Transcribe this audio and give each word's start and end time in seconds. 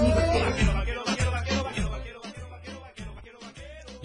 Thank 0.00 0.62
you. 0.62 0.79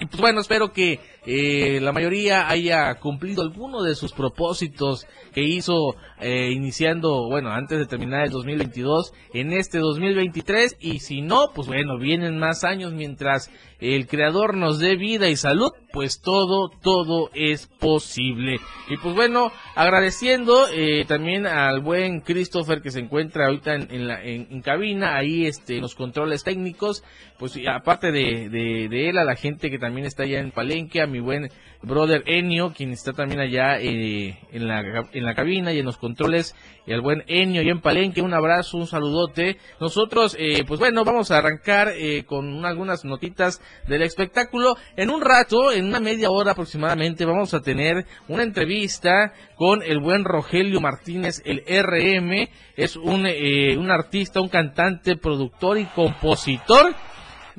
Y 0.00 0.06
pues 0.06 0.20
bueno, 0.20 0.40
espero 0.40 0.72
que 0.72 1.00
eh, 1.26 1.80
la 1.80 1.92
mayoría 1.92 2.48
haya 2.48 2.94
cumplido 2.96 3.42
alguno 3.42 3.82
de 3.82 3.94
sus 3.94 4.12
propósitos 4.12 5.06
que 5.34 5.42
hizo 5.42 5.94
eh, 6.20 6.50
iniciando, 6.52 7.28
bueno, 7.28 7.50
antes 7.50 7.78
de 7.78 7.86
terminar 7.86 8.24
el 8.24 8.30
2022, 8.30 9.12
en 9.34 9.52
este 9.52 9.78
2023. 9.78 10.76
Y 10.80 11.00
si 11.00 11.20
no, 11.20 11.50
pues 11.54 11.68
bueno, 11.68 11.98
vienen 11.98 12.38
más 12.38 12.64
años 12.64 12.92
mientras 12.92 13.50
el 13.80 14.06
creador 14.08 14.56
nos 14.56 14.80
dé 14.80 14.96
vida 14.96 15.28
y 15.28 15.36
salud, 15.36 15.70
pues 15.92 16.20
todo, 16.20 16.70
todo 16.82 17.30
es 17.34 17.66
posible. 17.66 18.56
Y 18.88 18.96
pues 18.96 19.14
bueno, 19.14 19.52
agradeciendo 19.76 20.66
eh, 20.72 21.04
también 21.06 21.46
al 21.46 21.80
buen 21.80 22.20
Christopher 22.20 22.82
que 22.82 22.90
se 22.90 23.00
encuentra 23.00 23.46
ahorita 23.46 23.74
en, 23.74 23.88
en 23.90 24.08
la, 24.08 24.20
cabina, 24.62 25.16
ahí 25.16 25.46
este, 25.46 25.76
en 25.76 25.82
los 25.82 25.94
controles 25.94 26.42
técnicos, 26.42 27.04
pues 27.38 27.58
aparte 27.68 28.10
de, 28.10 28.48
de, 28.48 29.08
él, 29.08 29.16
a 29.16 29.24
la 29.24 29.36
gente 29.36 29.70
que 29.70 29.78
también 29.78 30.06
está 30.06 30.24
allá 30.24 30.40
en 30.40 30.50
Palenque, 30.50 31.00
mi 31.08 31.20
buen 31.20 31.50
brother 31.82 32.22
Enio, 32.26 32.72
quien 32.72 32.92
está 32.92 33.12
también 33.12 33.40
allá 33.40 33.78
eh, 33.80 34.38
en, 34.52 34.68
la, 34.68 35.06
en 35.12 35.24
la 35.24 35.34
cabina 35.34 35.72
y 35.72 35.78
en 35.78 35.86
los 35.86 35.96
controles, 35.96 36.54
y 36.86 36.92
al 36.92 37.00
buen 37.00 37.22
Enio 37.26 37.62
y 37.62 37.68
en 37.68 37.80
Palenque, 37.80 38.22
un 38.22 38.34
abrazo, 38.34 38.78
un 38.78 38.86
saludote. 38.86 39.58
Nosotros, 39.80 40.36
eh, 40.38 40.64
pues 40.66 40.80
bueno, 40.80 41.04
vamos 41.04 41.30
a 41.30 41.38
arrancar 41.38 41.92
eh, 41.94 42.24
con 42.24 42.64
algunas 42.64 43.04
notitas 43.04 43.60
del 43.86 44.02
espectáculo. 44.02 44.76
En 44.96 45.10
un 45.10 45.20
rato, 45.20 45.70
en 45.72 45.86
una 45.86 46.00
media 46.00 46.30
hora 46.30 46.52
aproximadamente, 46.52 47.24
vamos 47.24 47.54
a 47.54 47.60
tener 47.60 48.06
una 48.26 48.42
entrevista 48.42 49.32
con 49.56 49.82
el 49.82 50.00
buen 50.00 50.24
Rogelio 50.24 50.80
Martínez, 50.80 51.42
el 51.44 51.62
RM, 51.66 52.48
es 52.76 52.96
un, 52.96 53.26
eh, 53.26 53.76
un 53.76 53.90
artista, 53.90 54.40
un 54.40 54.48
cantante, 54.48 55.16
productor 55.16 55.78
y 55.78 55.84
compositor 55.86 56.94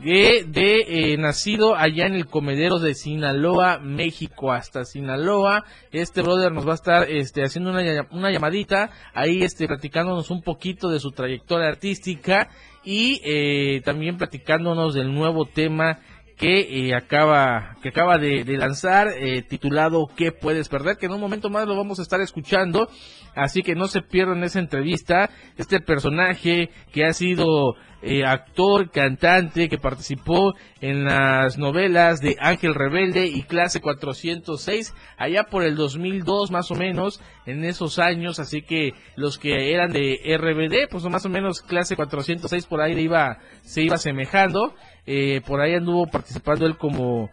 de, 0.03 0.45
de 0.47 0.85
eh, 0.87 1.17
nacido 1.17 1.75
allá 1.75 2.05
en 2.05 2.13
el 2.13 2.25
comedero 2.25 2.79
de 2.79 2.93
Sinaloa, 2.93 3.79
México, 3.79 4.51
hasta 4.51 4.85
Sinaloa. 4.85 5.65
Este 5.91 6.21
brother 6.21 6.51
nos 6.51 6.67
va 6.67 6.71
a 6.71 6.75
estar 6.75 7.09
este, 7.09 7.43
haciendo 7.43 7.71
una, 7.71 8.07
una 8.11 8.31
llamadita, 8.31 8.91
ahí 9.13 9.43
este, 9.43 9.67
platicándonos 9.67 10.31
un 10.31 10.41
poquito 10.41 10.89
de 10.89 10.99
su 10.99 11.11
trayectoria 11.11 11.67
artística 11.67 12.49
y 12.83 13.21
eh, 13.23 13.81
también 13.83 14.17
platicándonos 14.17 14.93
del 14.93 15.13
nuevo 15.13 15.45
tema 15.45 15.99
que 16.39 16.87
eh, 16.87 16.95
acaba 16.95 17.75
que 17.83 17.89
acaba 17.89 18.17
de, 18.17 18.45
de 18.45 18.57
lanzar 18.57 19.09
eh, 19.09 19.41
titulado 19.41 20.07
¿Qué 20.15 20.31
puedes 20.31 20.69
perder? 20.69 20.95
que 20.95 21.07
en 21.07 21.11
un 21.11 21.19
momento 21.19 21.49
más 21.49 21.67
lo 21.67 21.75
vamos 21.75 21.99
a 21.99 22.01
estar 22.01 22.21
escuchando 22.21 22.87
así 23.35 23.61
que 23.61 23.75
no 23.75 23.89
se 23.89 24.01
pierdan 24.01 24.41
esa 24.45 24.59
entrevista 24.59 25.29
este 25.57 25.81
personaje 25.81 26.69
que 26.93 27.03
ha 27.03 27.11
sido 27.11 27.75
eh, 28.01 28.25
actor, 28.25 28.91
cantante, 28.91 29.67
que 29.69 29.77
participó 29.77 30.53
en 30.81 31.05
las 31.05 31.57
novelas 31.57 32.21
de 32.21 32.37
Ángel 32.39 32.73
Rebelde 32.73 33.25
y 33.25 33.43
Clase 33.43 33.81
406, 33.81 34.93
allá 35.17 35.43
por 35.43 35.63
el 35.63 35.75
2002 35.75 36.51
más 36.51 36.71
o 36.71 36.75
menos, 36.75 37.21
en 37.45 37.65
esos 37.65 37.99
años, 37.99 38.39
así 38.39 38.61
que 38.61 38.93
los 39.15 39.37
que 39.37 39.73
eran 39.73 39.91
de 39.91 40.19
RBD, 40.37 40.89
pues 40.89 41.03
más 41.05 41.25
o 41.25 41.29
menos 41.29 41.61
Clase 41.61 41.95
406 41.95 42.65
por 42.67 42.81
ahí 42.81 42.97
iba, 42.99 43.39
se 43.61 43.81
iba 43.81 43.97
semejando, 43.97 44.75
eh, 45.05 45.41
por 45.45 45.59
ahí 45.59 45.73
anduvo 45.73 46.07
participando 46.07 46.65
él 46.65 46.77
como 46.77 47.29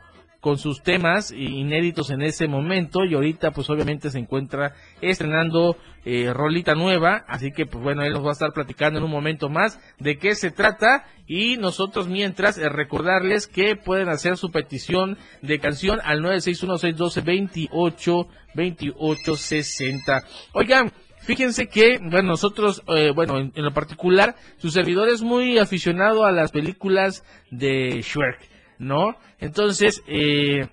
con 0.47 0.59
sus 0.59 0.81
temas 0.81 1.33
inéditos 1.33 2.11
en 2.11 2.23
ese 2.23 2.47
momento 2.47 3.05
y 3.05 3.15
ahorita 3.15 3.51
pues 3.51 3.69
obviamente 3.69 4.13
se 4.13 4.21
encuentra 4.21 4.75
estrenando 5.01 5.77
eh, 6.05 6.33
rolita 6.33 6.77
nueva, 6.77 7.25
así 7.27 7.51
que 7.51 7.67
pues 7.67 7.83
bueno, 7.83 8.05
él 8.05 8.13
nos 8.13 8.25
va 8.25 8.29
a 8.29 8.35
estar 8.35 8.53
platicando 8.53 9.01
en 9.01 9.05
un 9.05 9.11
momento 9.11 9.49
más 9.49 9.81
de 9.99 10.19
qué 10.19 10.37
se 10.37 10.53
trata 10.53 11.05
y 11.27 11.57
nosotros 11.57 12.07
mientras 12.07 12.59
eh, 12.59 12.69
recordarles 12.69 13.49
que 13.49 13.75
pueden 13.75 14.09
hacer 14.09 14.37
su 14.37 14.53
petición 14.53 15.19
de 15.43 15.59
canción 15.59 15.99
al 16.05 16.23
961-612-28, 16.23 18.29
2860. 18.55 20.23
Oigan, 20.53 20.93
Fíjense 21.23 21.67
que, 21.67 21.99
bueno, 21.99 22.29
nosotros, 22.29 22.85
eh, 22.87 23.11
bueno, 23.13 23.41
en, 23.41 23.51
en, 23.57 23.65
lo 23.65 23.73
particular, 23.73 24.37
su 24.59 24.71
servidor 24.71 25.09
es 25.09 25.23
muy 25.23 25.59
aficionado 25.59 26.25
a 26.25 26.31
las 26.31 26.53
películas 26.53 27.25
de 27.51 28.01
Shrek, 28.01 28.49
¿no? 28.79 29.17
Entonces, 29.39 30.03
eh, 30.07 30.69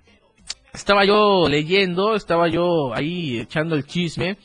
estaba 0.74 1.06
yo 1.06 1.48
leyendo, 1.48 2.16
estaba 2.16 2.48
yo 2.48 2.94
ahí 2.94 3.40
echando 3.40 3.76
el 3.76 3.86
chisme, 3.86 4.38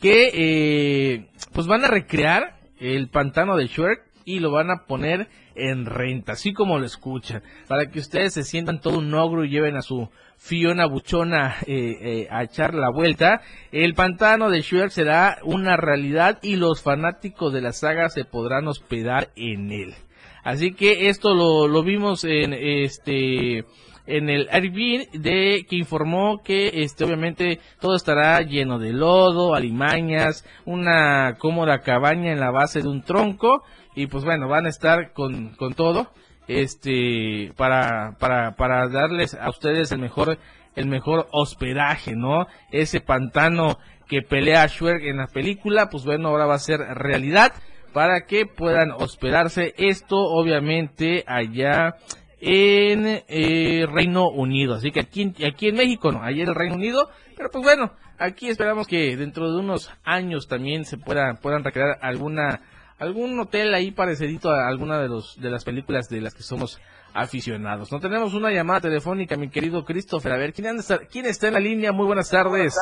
que 0.00 0.30
eh, 0.32 1.26
pues 1.52 1.66
van 1.66 1.84
a 1.84 1.88
recrear 1.88 2.56
el 2.78 3.08
pantano 3.08 3.56
de 3.56 3.66
Shrek 3.66 4.00
y 4.24 4.38
lo 4.38 4.50
van 4.50 4.70
a 4.70 4.86
poner 4.86 5.28
en 5.54 5.84
renta, 5.84 6.32
así 6.32 6.52
como 6.52 6.78
lo 6.78 6.86
escuchan, 6.86 7.42
para 7.68 7.86
que 7.86 7.98
ustedes 7.98 8.34
se 8.34 8.42
sientan 8.42 8.80
todo 8.80 8.98
un 8.98 9.12
ogro 9.14 9.44
y 9.44 9.50
lleven 9.50 9.76
a 9.76 9.82
su 9.82 10.08
Fiona 10.36 10.86
Buchona 10.86 11.56
eh, 11.66 11.98
eh, 12.00 12.28
a 12.30 12.42
echar 12.42 12.74
la 12.74 12.90
vuelta. 12.90 13.42
El 13.70 13.94
pantano 13.94 14.50
de 14.50 14.60
Shrek 14.60 14.90
será 14.90 15.38
una 15.44 15.76
realidad 15.76 16.38
y 16.42 16.56
los 16.56 16.82
fanáticos 16.82 17.52
de 17.52 17.60
la 17.60 17.72
saga 17.72 18.08
se 18.08 18.24
podrán 18.24 18.66
hospedar 18.66 19.30
en 19.36 19.70
él. 19.70 19.94
Así 20.42 20.72
que 20.72 21.08
esto 21.08 21.34
lo, 21.34 21.68
lo 21.68 21.82
vimos 21.82 22.24
en 22.24 22.52
este 22.52 23.64
en 24.06 24.28
el 24.28 24.48
Airbnb 24.50 25.12
de 25.12 25.64
que 25.68 25.76
informó 25.76 26.42
que 26.42 26.82
este 26.82 27.04
obviamente 27.04 27.60
todo 27.80 27.94
estará 27.94 28.40
lleno 28.40 28.78
de 28.78 28.92
lodo, 28.92 29.54
alimañas, 29.54 30.44
una 30.64 31.36
cómoda 31.38 31.78
cabaña 31.80 32.32
en 32.32 32.40
la 32.40 32.50
base 32.50 32.82
de 32.82 32.88
un 32.88 33.02
tronco 33.02 33.62
y 33.94 34.06
pues 34.06 34.24
bueno, 34.24 34.48
van 34.48 34.66
a 34.66 34.70
estar 34.70 35.12
con, 35.12 35.54
con 35.54 35.74
todo 35.74 36.10
este 36.48 37.52
para 37.56 38.16
para 38.18 38.56
para 38.56 38.88
darles 38.88 39.34
a 39.34 39.48
ustedes 39.48 39.92
el 39.92 40.00
mejor 40.00 40.38
el 40.74 40.86
mejor 40.86 41.28
hospedaje, 41.30 42.16
¿no? 42.16 42.46
Ese 42.70 43.00
pantano 43.00 43.78
que 44.08 44.22
pelea 44.22 44.66
Schwerg 44.68 45.06
en 45.06 45.18
la 45.18 45.26
película, 45.26 45.88
pues 45.90 46.04
bueno, 46.04 46.28
ahora 46.28 46.46
va 46.46 46.54
a 46.54 46.58
ser 46.58 46.80
realidad 46.80 47.52
para 47.92 48.26
que 48.26 48.46
puedan 48.46 48.90
hospedarse 48.90 49.74
esto 49.76 50.16
obviamente 50.16 51.24
allá 51.26 51.96
en 52.40 53.22
eh, 53.28 53.86
Reino 53.90 54.28
Unido. 54.28 54.74
Así 54.74 54.90
que 54.90 55.00
aquí, 55.00 55.32
aquí 55.46 55.68
en 55.68 55.76
México 55.76 56.10
no, 56.10 56.22
allá 56.22 56.42
en 56.42 56.48
el 56.48 56.54
Reino 56.54 56.74
Unido. 56.74 57.08
Pero 57.36 57.50
pues 57.50 57.64
bueno, 57.64 57.92
aquí 58.18 58.48
esperamos 58.48 58.86
que 58.86 59.16
dentro 59.16 59.50
de 59.50 59.58
unos 59.58 59.92
años 60.04 60.48
también 60.48 60.84
se 60.84 60.98
pueda, 60.98 61.34
puedan 61.40 61.64
recrear 61.64 61.98
alguna 62.02 62.60
algún 62.98 63.38
hotel 63.40 63.74
ahí 63.74 63.90
parecidito 63.90 64.50
a 64.50 64.68
alguna 64.68 65.00
de 65.00 65.08
los 65.08 65.40
de 65.40 65.50
las 65.50 65.64
películas 65.64 66.08
de 66.08 66.20
las 66.20 66.34
que 66.34 66.42
somos 66.42 66.80
aficionados. 67.14 67.90
No 67.92 68.00
tenemos 68.00 68.32
una 68.34 68.50
llamada 68.50 68.80
telefónica, 68.80 69.36
mi 69.36 69.50
querido 69.50 69.84
Christopher. 69.84 70.32
A 70.32 70.36
ver, 70.36 70.52
¿quién, 70.52 70.68
anda, 70.68 70.82
quién 71.10 71.26
está 71.26 71.48
en 71.48 71.54
la 71.54 71.60
línea? 71.60 71.92
Muy 71.92 72.06
buenas 72.06 72.30
tardes. 72.30 72.76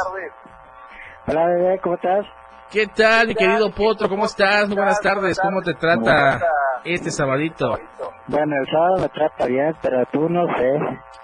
Hola, 1.27 1.47
bebé, 1.47 1.81
¿cómo 1.83 1.97
estás? 1.97 2.27
¿Qué 2.71 2.87
tal, 2.87 3.27
mi 3.27 3.35
querido 3.35 3.69
Potro? 3.73 4.09
¿Cómo 4.09 4.27
estás? 4.27 4.69
Muy 4.69 4.77
buenas 4.77 5.01
tardes. 5.01 5.41
¿Cómo 5.41 5.61
te 5.61 5.75
trata 5.75 6.41
este 6.85 7.11
sabadito? 7.11 7.77
Bueno, 8.29 8.55
el 8.61 8.67
sábado 8.71 8.97
me 8.99 9.09
trata 9.09 9.47
bien, 9.47 9.75
pero 9.83 10.07
tú 10.13 10.29
no 10.29 10.47
sé. 10.57 10.71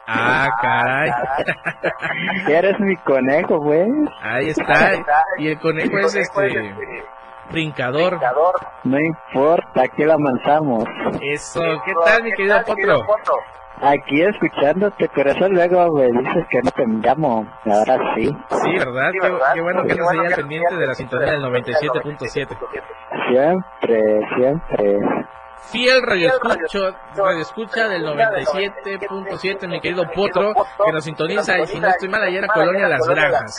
Ah, 0.09 0.49
caray. 0.61 1.11
Eres 2.49 2.81
mi 2.81 2.97
conejo, 2.97 3.61
güey. 3.61 3.87
Ahí 4.23 4.49
está. 4.49 4.93
Y 5.39 5.49
el 5.49 5.61
conejo 5.61 5.99
es 5.99 6.17
este 6.17 6.75
brincador. 7.53 8.19
No 8.83 8.99
importa, 8.99 9.83
aquí 9.83 10.05
la 10.05 10.15
avanzamos. 10.15 10.85
Eso, 11.21 11.63
¿qué 11.85 11.93
tal, 12.05 12.25
mi 12.25 12.33
querido 12.33 12.61
Potro? 12.65 13.07
Aquí 13.83 14.23
escuchándote, 14.23 15.11
pero 15.15 15.31
eso 15.31 15.49
luego 15.49 15.93
me 15.93 16.07
dices 16.07 16.47
que 16.49 16.63
no 16.63 16.71
te 16.71 16.87
llamo. 16.87 17.47
Ahora 17.67 18.15
sí. 18.15 18.25
Sí, 18.25 18.79
¿verdad? 18.79 19.11
Qué, 19.13 19.33
qué 19.55 19.61
bueno 19.61 19.85
que 19.85 19.95
nos 19.95 20.11
haya 20.11 20.37
pendiente 20.37 20.77
de 20.77 20.87
la 20.87 20.95
sintonía 20.95 21.33
del 21.33 21.43
97.7. 21.43 22.57
Siempre, 23.29 24.21
siempre. 24.37 24.99
Fiel 25.71 26.03
radio 26.03 26.29
escucha, 26.29 26.97
radio 27.17 27.41
escucha 27.41 27.89
del 27.89 28.07
97.7, 28.07 29.69
mi 29.69 29.81
querido 29.81 30.05
Potro, 30.15 30.55
que 30.85 30.93
nos 30.93 31.05
sintoniza, 31.05 31.59
y 31.59 31.67
si 31.67 31.81
no 31.81 31.89
estoy 31.89 32.09
mal, 32.09 32.23
ayer 32.23 32.45
a 32.45 32.49
Colonia 32.49 32.89
Las 32.89 33.07
Granjas. 33.07 33.59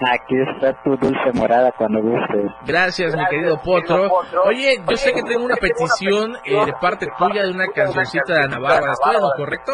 Aquí 0.00 0.34
está 0.40 0.72
tu 0.82 0.96
dulce 0.96 1.32
morada 1.34 1.72
cuando 1.72 2.00
gustes. 2.00 2.50
Gracias, 2.64 3.14
mi 3.14 3.26
querido 3.26 3.60
Potro. 3.62 4.10
Oye, 4.46 4.80
yo 4.88 4.96
sé 4.96 5.12
que 5.12 5.22
tengo 5.22 5.44
una 5.44 5.56
petición 5.56 6.36
eh, 6.44 6.64
de 6.64 6.72
parte 6.80 7.06
tuya 7.18 7.42
de 7.42 7.50
una 7.50 7.66
cancioncita 7.66 8.32
de 8.32 8.44
Ana 8.44 8.58
Bárbara. 8.58 8.92
¿Estoy 8.92 9.16
en 9.16 9.20
lo 9.20 9.30
correcto? 9.36 9.72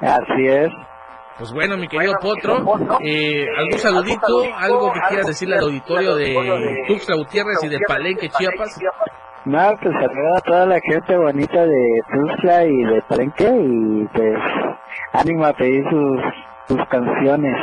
Así 0.00 0.46
es. 0.46 0.68
Pues 1.38 1.52
bueno, 1.52 1.76
mi 1.78 1.88
querido 1.88 2.14
Potro, 2.20 2.64
eh, 3.02 3.46
algún 3.56 3.78
saludito, 3.78 4.44
algo 4.58 4.92
que 4.92 5.00
quieras 5.08 5.26
decirle 5.26 5.56
al 5.56 5.64
auditorio 5.64 6.16
de 6.16 6.84
Tuxtla 6.86 7.16
Gutiérrez 7.16 7.62
y 7.62 7.68
de 7.68 7.78
Palenque, 7.86 8.28
Chiapas. 8.28 8.78
No, 9.46 9.72
pues 9.80 9.94
saluda 9.94 10.38
a 10.38 10.40
toda 10.40 10.66
la 10.66 10.80
gente 10.80 11.16
bonita 11.16 11.64
de 11.64 12.00
Tuxtla 12.12 12.64
y 12.64 12.84
de 12.84 13.02
Palenque 13.08 13.44
y 13.44 14.04
pues 14.06 14.38
ánimo 15.12 15.46
a 15.46 15.52
pedir 15.52 15.84
sus, 15.88 16.20
sus 16.68 16.78
canciones. 16.88 17.54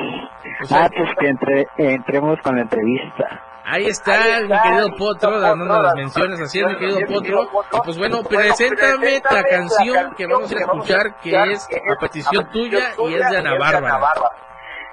O 0.61 0.65
sea, 0.65 0.85
Ah, 0.85 0.89
pues 0.95 1.09
que 1.19 1.27
entre, 1.27 1.67
entremos 1.77 2.39
con 2.41 2.55
la 2.55 2.61
entrevista. 2.63 3.41
Ahí 3.65 3.85
está, 3.85 4.11
mi 4.41 4.49
querido 4.61 4.95
Potro, 4.97 5.39
dando 5.39 5.81
las 5.81 5.95
menciones, 5.95 6.39
así 6.41 6.59
es, 6.59 6.67
mi 6.67 6.75
querido 6.77 6.99
Potro. 7.07 7.43
Y 7.71 7.77
pues 7.85 7.97
bueno, 7.97 8.21
preséntame 8.23 9.21
la 9.31 9.43
canción 9.43 10.13
que 10.15 10.27
vamos 10.27 10.51
a 10.51 10.55
escuchar, 10.59 11.15
que 11.21 11.51
es 11.51 11.67
a 11.89 11.99
petición 11.99 12.49
tuya 12.51 12.89
y 13.07 13.13
es 13.15 13.29
de 13.29 13.37
Ana 13.37 13.57
Bárbara. 13.57 13.99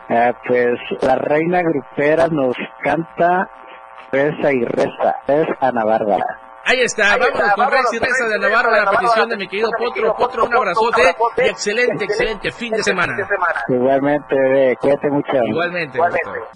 Ah, 0.08 0.32
pues 0.46 0.78
la 1.02 1.16
reina 1.16 1.62
grupera 1.62 2.28
nos 2.28 2.56
canta 2.82 3.48
Reza 4.12 4.52
y 4.52 4.64
Reza. 4.64 5.16
Es 5.26 5.46
Ana 5.60 5.84
Bárbara. 5.84 6.39
Ahí 6.64 6.80
está, 6.82 7.16
vámonos 7.16 7.52
con 7.54 7.70
Rex 7.70 7.92
y 7.92 7.98
Reza 7.98 8.28
de 8.28 8.34
Ana 8.34 8.48
Bárbara, 8.48 8.84
la 8.84 8.90
petición 8.92 9.28
de 9.28 9.36
mi 9.36 9.48
querido 9.48 9.70
Potro. 9.76 10.14
Potro, 10.16 10.44
un 10.44 10.54
abrazote 10.54 11.16
y 11.38 11.40
excelente, 11.48 12.04
excelente 12.04 12.52
fin 12.52 12.72
de 12.72 12.82
semana. 12.82 13.16
Igualmente, 13.68 14.76
cuídate 14.80 15.10
mucho. 15.10 15.32
Igualmente, 15.46 15.98
Potro. 15.98 16.48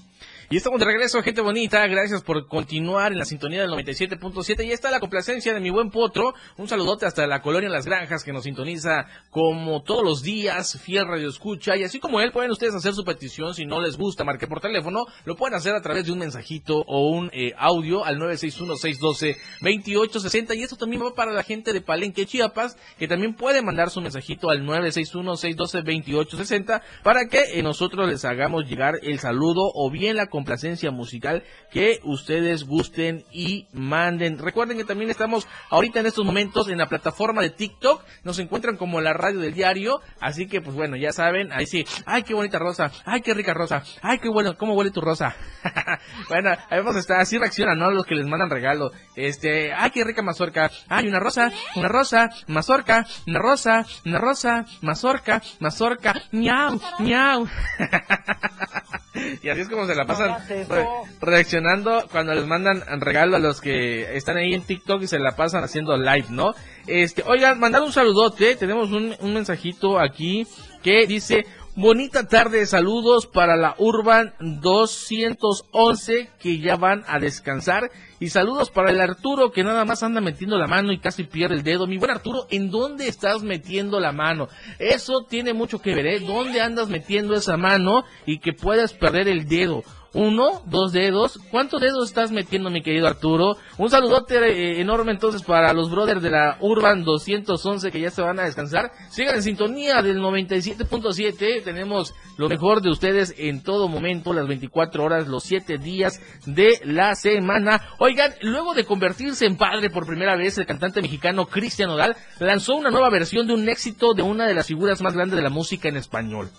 Y 0.51 0.59
estamos 0.59 0.79
de 0.79 0.85
regreso, 0.85 1.23
gente 1.23 1.41
bonita. 1.41 1.87
Gracias 1.87 2.23
por 2.23 2.47
continuar 2.49 3.13
en 3.13 3.19
la 3.19 3.25
sintonía 3.25 3.63
del 3.63 3.71
97.7. 3.71 4.67
Y 4.67 4.73
está 4.73 4.91
la 4.91 5.01
complacencia 5.01 5.55
de 5.55 5.61
mi 5.61 5.71
buen 5.71 5.89
potro. 5.91 6.35
Un 6.59 6.69
saludote 6.69 7.07
hasta 7.07 7.27
la 7.27 7.41
colonia 7.41 7.71
Las 7.71 7.87
Granjas 7.87 8.23
que 8.23 8.33
nos 8.33 8.45
sintoniza 8.45 9.07
como 9.31 9.83
todos 9.83 10.05
los 10.05 10.23
días. 10.23 10.79
Fiel 10.83 11.09
Radio 11.09 11.31
Escucha. 11.31 11.79
Y 11.79 11.85
así 11.85 11.99
como 11.99 12.21
él, 12.21 12.31
pueden 12.31 12.51
ustedes 12.51 12.75
hacer 12.75 12.93
su 12.93 13.05
petición. 13.05 13.55
Si 13.55 13.65
no 13.65 13.81
les 13.81 13.97
gusta, 13.97 14.23
marque 14.23 14.47
por 14.47 14.61
teléfono. 14.61 15.07
Lo 15.25 15.35
pueden 15.35 15.55
hacer 15.55 15.75
a 15.75 15.81
través 15.81 16.05
de 16.05 16.13
un 16.13 16.19
mensajito 16.19 16.85
o 16.87 17.09
un 17.09 17.31
eh, 17.33 17.55
audio 17.57 18.05
al 18.05 18.19
961-612-2860. 18.19 20.59
Y 20.59 20.63
esto 20.63 20.77
también 20.77 21.03
va 21.03 21.15
para 21.15 21.33
la 21.33 21.43
gente 21.43 21.73
de 21.73 21.81
Palenque, 21.81 22.27
Chiapas, 22.27 22.77
que 22.99 23.09
también 23.09 23.35
puede 23.35 23.63
mandar 23.63 23.89
su 23.89 24.03
mensajito 24.03 24.51
al 24.51 24.63
961-612-2860 24.67 26.83
para 27.03 27.29
que 27.29 27.59
eh, 27.59 27.63
nosotros 27.63 28.07
les 28.07 28.27
hagamos 28.27 28.69
llegar 28.69 28.97
el 29.03 29.21
saludo 29.21 29.71
o 29.75 29.91
bien 29.91 30.17
la 30.17 30.34
complacencia 30.35 30.91
musical 30.91 31.45
que 31.71 32.01
ustedes 32.03 32.65
gusten 32.65 33.25
y 33.31 33.69
manden. 33.73 34.37
Recuerden 34.37 34.77
que 34.77 34.83
también 34.83 35.09
estamos 35.09 35.47
ahorita 35.71 36.01
en 36.01 36.07
estos 36.07 36.25
momentos 36.27 36.69
en 36.69 36.79
la 36.79 36.89
plataforma 36.89 37.41
de 37.41 37.51
TikTok. 37.51 38.03
Nos 38.25 38.41
encuentran 38.41 38.77
como 38.77 39.01
la 39.01 39.13
radio 39.13 39.39
del 39.39 39.55
diario. 39.55 40.01
Así 40.21 40.49
que, 40.49 40.61
pues 40.61 40.75
bueno, 40.75 40.97
ya 40.97 41.13
saben, 41.13 41.53
ahí 41.53 41.67
sí. 41.67 41.85
Ay, 42.05 42.25
qué 42.25 42.35
bonita 42.35 42.59
rosa. 42.59 42.91
Ay, 43.05 43.21
qué 43.21 43.33
rica 43.33 43.55
rosa. 43.55 43.85
Ay, 44.03 44.19
qué 44.19 44.29
bueno, 44.29 44.57
cómo 44.59 44.75
huele 44.75 44.91
tu 44.91 45.01
rosa. 45.01 45.37
bueno, 46.29 46.51
ahí 46.51 46.79
vamos 46.79 46.97
a 46.97 46.99
estar. 46.99 47.21
Así 47.21 47.39
reaccionan, 47.39 47.79
¿no? 47.79 47.93
Los 47.93 48.05
que 48.05 48.17
les 48.17 48.27
mandan 48.27 48.51
regalo. 48.51 48.91
Este, 49.15 49.73
ay, 49.73 49.93
qué 49.93 50.03
rica 50.03 50.21
mazorca. 50.21 50.69
Ay, 50.89 51.07
una 51.07 51.21
rosa, 51.21 51.53
una 51.77 51.87
rosa, 51.87 52.31
mazorca, 52.49 53.07
una 53.29 53.39
rosa, 53.39 53.87
una 54.05 54.19
rosa, 54.19 54.65
mazorca, 54.81 55.41
mazorca, 55.61 56.15
miau, 56.33 56.81
miau. 56.99 57.47
y 59.43 59.49
así 59.49 59.61
es 59.61 59.69
como 59.69 59.87
se 59.87 59.95
la 59.95 60.07
pasan 60.29 60.69
re- 60.69 60.87
reaccionando 61.21 62.05
cuando 62.11 62.35
les 62.35 62.47
mandan 62.47 62.83
regalo 63.01 63.37
a 63.37 63.41
los 63.41 63.61
que 63.61 64.17
están 64.17 64.37
ahí 64.37 64.55
en 64.55 64.63
TikTok 64.63 65.03
y 65.03 65.07
se 65.07 65.19
la 65.19 65.37
pasan 65.37 65.65
haciendo 65.65 65.97
live, 65.97 66.27
¿no? 66.31 66.55
Este, 66.87 67.23
oigan, 67.27 67.59
mandar 67.59 67.83
un 67.83 67.93
saludote, 67.93 68.57
tenemos 68.57 68.91
un, 68.91 69.15
un 69.21 69.35
mensajito 69.35 69.99
aquí 69.99 70.47
que 70.83 71.07
dice, 71.07 71.47
bonita 71.77 72.29
tarde, 72.29 72.67
saludos 72.67 73.27
para 73.27 73.57
la 73.57 73.75
Urban 73.79 74.35
211 74.41 76.31
que 76.39 76.59
ya 76.61 76.77
van 76.77 77.05
a 77.07 77.19
descansar 77.19 77.91
y 78.21 78.29
saludos 78.31 78.71
para 78.71 78.91
el 78.91 79.01
Arturo 79.01 79.51
que 79.51 79.65
nada 79.65 79.85
más 79.85 80.03
anda 80.03 80.21
metiendo 80.21 80.59
la 80.59 80.67
mano 80.67 80.93
y 80.93 80.99
casi 80.99 81.25
pierde 81.25 81.57
el 81.57 81.63
dedo. 81.63 81.87
Mi 81.87 81.99
buen 81.99 82.11
Arturo, 82.11 82.47
¿en 82.51 82.71
dónde 82.71 83.09
estás 83.09 83.43
metiendo 83.43 84.01
la 84.01 84.13
mano? 84.13 84.49
Eso 84.79 85.25
tiene 85.29 85.53
mucho 85.55 85.81
que 85.81 85.95
ver, 85.95 86.07
¿eh? 86.07 86.21
¿Dónde 86.21 86.61
andas 86.61 86.89
metiendo 86.89 87.35
esa 87.35 87.57
mano 87.57 88.05
y 88.27 88.39
que 88.39 88.53
puedas 88.53 88.93
perder 88.93 89.29
el 89.29 89.49
dedo? 89.49 89.83
Uno, 90.15 90.63
dos 90.67 90.93
dedos. 90.93 91.41
¿Cuántos 91.51 91.81
dedos 91.81 92.09
estás 92.09 92.31
metiendo, 92.31 92.71
mi 92.71 92.83
querido 92.83 93.09
Arturo? 93.09 93.57
Un 93.79 93.91
saludote 93.91 94.37
eh, 94.37 94.81
enorme 94.81 95.11
entonces 95.11 95.43
para 95.43 95.73
los 95.73 95.91
brothers 95.91 96.23
de 96.23 96.31
la 96.31 96.57
Urban 96.61 97.03
211 97.03 97.91
que 97.91 98.01
ya 98.01 98.11
se 98.11 98.23
van 98.23 98.39
a 98.39 98.45
descansar. 98.45 98.93
Sigan 99.11 99.35
en 99.35 99.43
sintonía 99.43 100.03
del 100.03 100.21
97.7. 100.21 101.65
Tenemos 101.65 102.15
lo 102.37 102.49
mejor 102.49 102.81
de 102.81 102.91
ustedes 102.91 103.35
en 103.37 103.65
todo 103.65 103.89
momento, 103.89 104.33
las 104.33 104.47
24 104.47 105.03
horas, 105.03 105.27
los 105.27 105.43
7 105.43 105.79
días 105.79 106.21
de 106.47 106.81
la 106.85 107.17
semana. 107.17 107.83
Oigan, 107.99 108.35
luego 108.41 108.75
de 108.75 108.85
convertirse 108.85 109.47
en 109.47 109.57
padre 109.57 109.91
por 109.91 110.07
primera 110.07 110.37
vez, 110.37 110.57
el 110.59 110.67
cantante 110.67 111.03
mexicano 111.03 111.47
Cristian 111.47 111.91
Odal 111.91 112.17
lanzó 112.39 112.77
una 112.77 112.91
nueva 112.91 113.11
versión 113.11 113.49
de 113.49 113.55
un 113.55 113.69
éxito 113.69 114.15
de 114.15 114.23
una 114.23 114.47
de 114.47 114.55
las 114.55 114.69
figuras 114.69 115.03
más 115.03 115.15
grandes 115.15 115.37
de 115.37 115.43
la 115.43 115.51
música 115.51 115.89
en 115.89 115.97
español. 115.97 116.51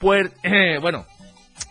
Bueno, 0.80 1.06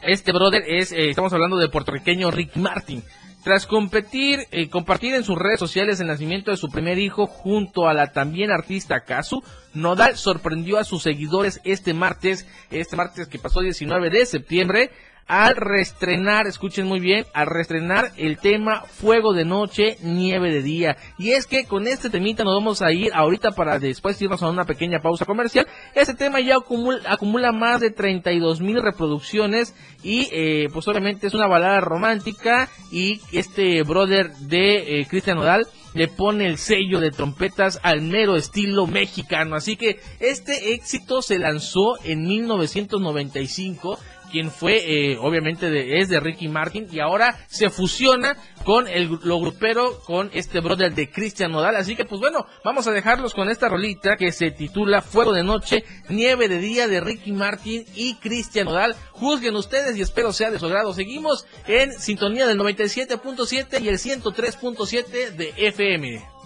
este 0.01 0.31
brother 0.31 0.63
es, 0.67 0.91
eh, 0.91 1.09
estamos 1.09 1.33
hablando 1.33 1.57
del 1.57 1.69
puertorriqueño 1.69 2.31
Rick 2.31 2.55
Martin. 2.55 3.03
Tras 3.43 3.65
competir, 3.65 4.41
eh, 4.51 4.69
compartir 4.69 5.13
en 5.15 5.23
sus 5.23 5.37
redes 5.37 5.59
sociales 5.59 5.99
el 5.99 6.07
nacimiento 6.07 6.51
de 6.51 6.57
su 6.57 6.69
primer 6.69 6.97
hijo 6.97 7.27
junto 7.27 7.87
a 7.87 7.93
la 7.93 8.11
también 8.11 8.51
artista 8.51 9.05
Kazu, 9.05 9.41
Nodal 9.73 10.17
sorprendió 10.17 10.77
a 10.79 10.83
sus 10.83 11.03
seguidores 11.03 11.61
este 11.63 11.93
martes, 11.93 12.45
este 12.71 12.97
martes 12.97 13.27
que 13.27 13.39
pasó 13.39 13.61
19 13.61 14.09
de 14.09 14.25
septiembre, 14.25 14.91
al 15.27 15.55
restrenar, 15.55 16.47
escuchen 16.47 16.87
muy 16.87 16.99
bien, 16.99 17.25
al 17.33 17.47
restrenar 17.47 18.11
el 18.17 18.37
tema 18.37 18.81
Fuego 18.81 19.33
de 19.33 19.43
Noche, 19.43 19.97
Nieve 20.01 20.51
de 20.51 20.61
Día. 20.61 20.97
Y 21.17 21.31
es 21.31 21.45
que 21.47 21.65
con 21.65 21.87
este 21.87 22.09
temita 22.09 22.43
nos 22.43 22.55
vamos 22.55 22.81
a 22.81 22.91
ir 22.93 23.11
ahorita 23.13 23.51
para 23.51 23.77
después 23.77 24.21
irnos 24.21 24.41
a 24.41 24.49
una 24.49 24.65
pequeña 24.65 24.99
pausa 24.99 25.25
comercial. 25.25 25.67
Este 25.95 26.13
tema 26.13 26.39
ya 26.39 26.55
acumula, 26.55 26.99
acumula 27.11 27.51
más 27.51 27.81
de 27.81 27.91
32 27.91 28.61
mil 28.61 28.81
reproducciones 28.81 29.75
y 30.01 30.29
eh, 30.31 30.67
pues 30.71 30.87
obviamente 30.87 31.27
es 31.27 31.33
una 31.33 31.47
balada 31.47 31.81
romántica 31.81 32.69
y 32.91 33.19
este 33.33 33.83
brother 33.83 34.31
de 34.35 35.01
eh, 35.01 35.07
Cristian 35.09 35.37
Nodal 35.37 35.67
le 35.93 36.07
pone 36.07 36.45
el 36.45 36.57
sello 36.57 36.99
de 36.99 37.11
trompetas 37.11 37.79
al 37.83 38.01
mero 38.01 38.35
estilo 38.35 38.85
mexicano. 38.87 39.55
Así 39.55 39.75
que 39.75 39.99
este 40.19 40.73
éxito 40.73 41.21
se 41.21 41.39
lanzó 41.39 41.97
en 42.03 42.27
1995 42.27 43.97
quien 44.31 44.51
fue, 44.51 44.77
eh, 44.77 45.17
obviamente, 45.19 45.99
es 45.99 46.09
de 46.09 46.19
Ricky 46.19 46.47
Martin, 46.47 46.87
y 46.91 46.99
ahora 46.99 47.37
se 47.47 47.69
fusiona 47.69 48.35
con 48.63 48.87
el, 48.87 49.19
lo 49.23 49.39
grupero, 49.39 49.99
con 50.05 50.29
este 50.33 50.59
brother 50.59 50.93
de 50.93 51.09
Cristian 51.09 51.51
Nodal. 51.51 51.75
Así 51.75 51.95
que, 51.95 52.05
pues 52.05 52.19
bueno, 52.19 52.45
vamos 52.63 52.87
a 52.87 52.91
dejarlos 52.91 53.33
con 53.33 53.49
esta 53.49 53.69
rolita 53.69 54.17
que 54.17 54.31
se 54.31 54.51
titula 54.51 55.01
Fuego 55.01 55.33
de 55.33 55.43
Noche, 55.43 55.83
Nieve 56.09 56.47
de 56.47 56.59
Día 56.59 56.87
de 56.87 56.99
Ricky 56.99 57.31
Martin 57.31 57.85
y 57.95 58.15
Cristian 58.15 58.65
Nodal. 58.65 58.95
Juzguen 59.11 59.55
ustedes 59.55 59.97
y 59.97 60.01
espero 60.01 60.33
sea 60.33 60.51
de 60.51 60.59
su 60.59 60.65
agrado. 60.65 60.93
Seguimos 60.93 61.45
en 61.67 61.93
sintonía 61.93 62.47
del 62.47 62.59
97.7 62.59 63.81
y 63.81 63.87
el 63.87 63.97
103.7 63.97 65.31
de 65.31 65.53
FM. 65.57 66.37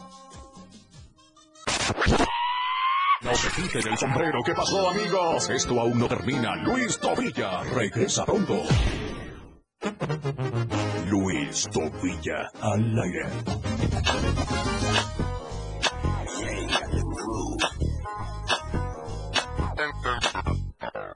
No 3.23 3.35
se 3.35 3.61
quiten 3.61 3.87
el 3.91 3.97
sombrero. 3.97 4.39
¿Qué 4.43 4.53
pasó, 4.53 4.89
amigos? 4.89 5.49
Esto 5.49 5.79
aún 5.79 5.99
no 5.99 6.07
termina. 6.07 6.55
Luis 6.55 6.97
Tobilla 6.99 7.61
regresa 7.63 8.25
pronto. 8.25 8.63
Luis 11.07 11.67
Tobilla 11.71 12.49
al 12.61 12.99
aire. 12.99 14.31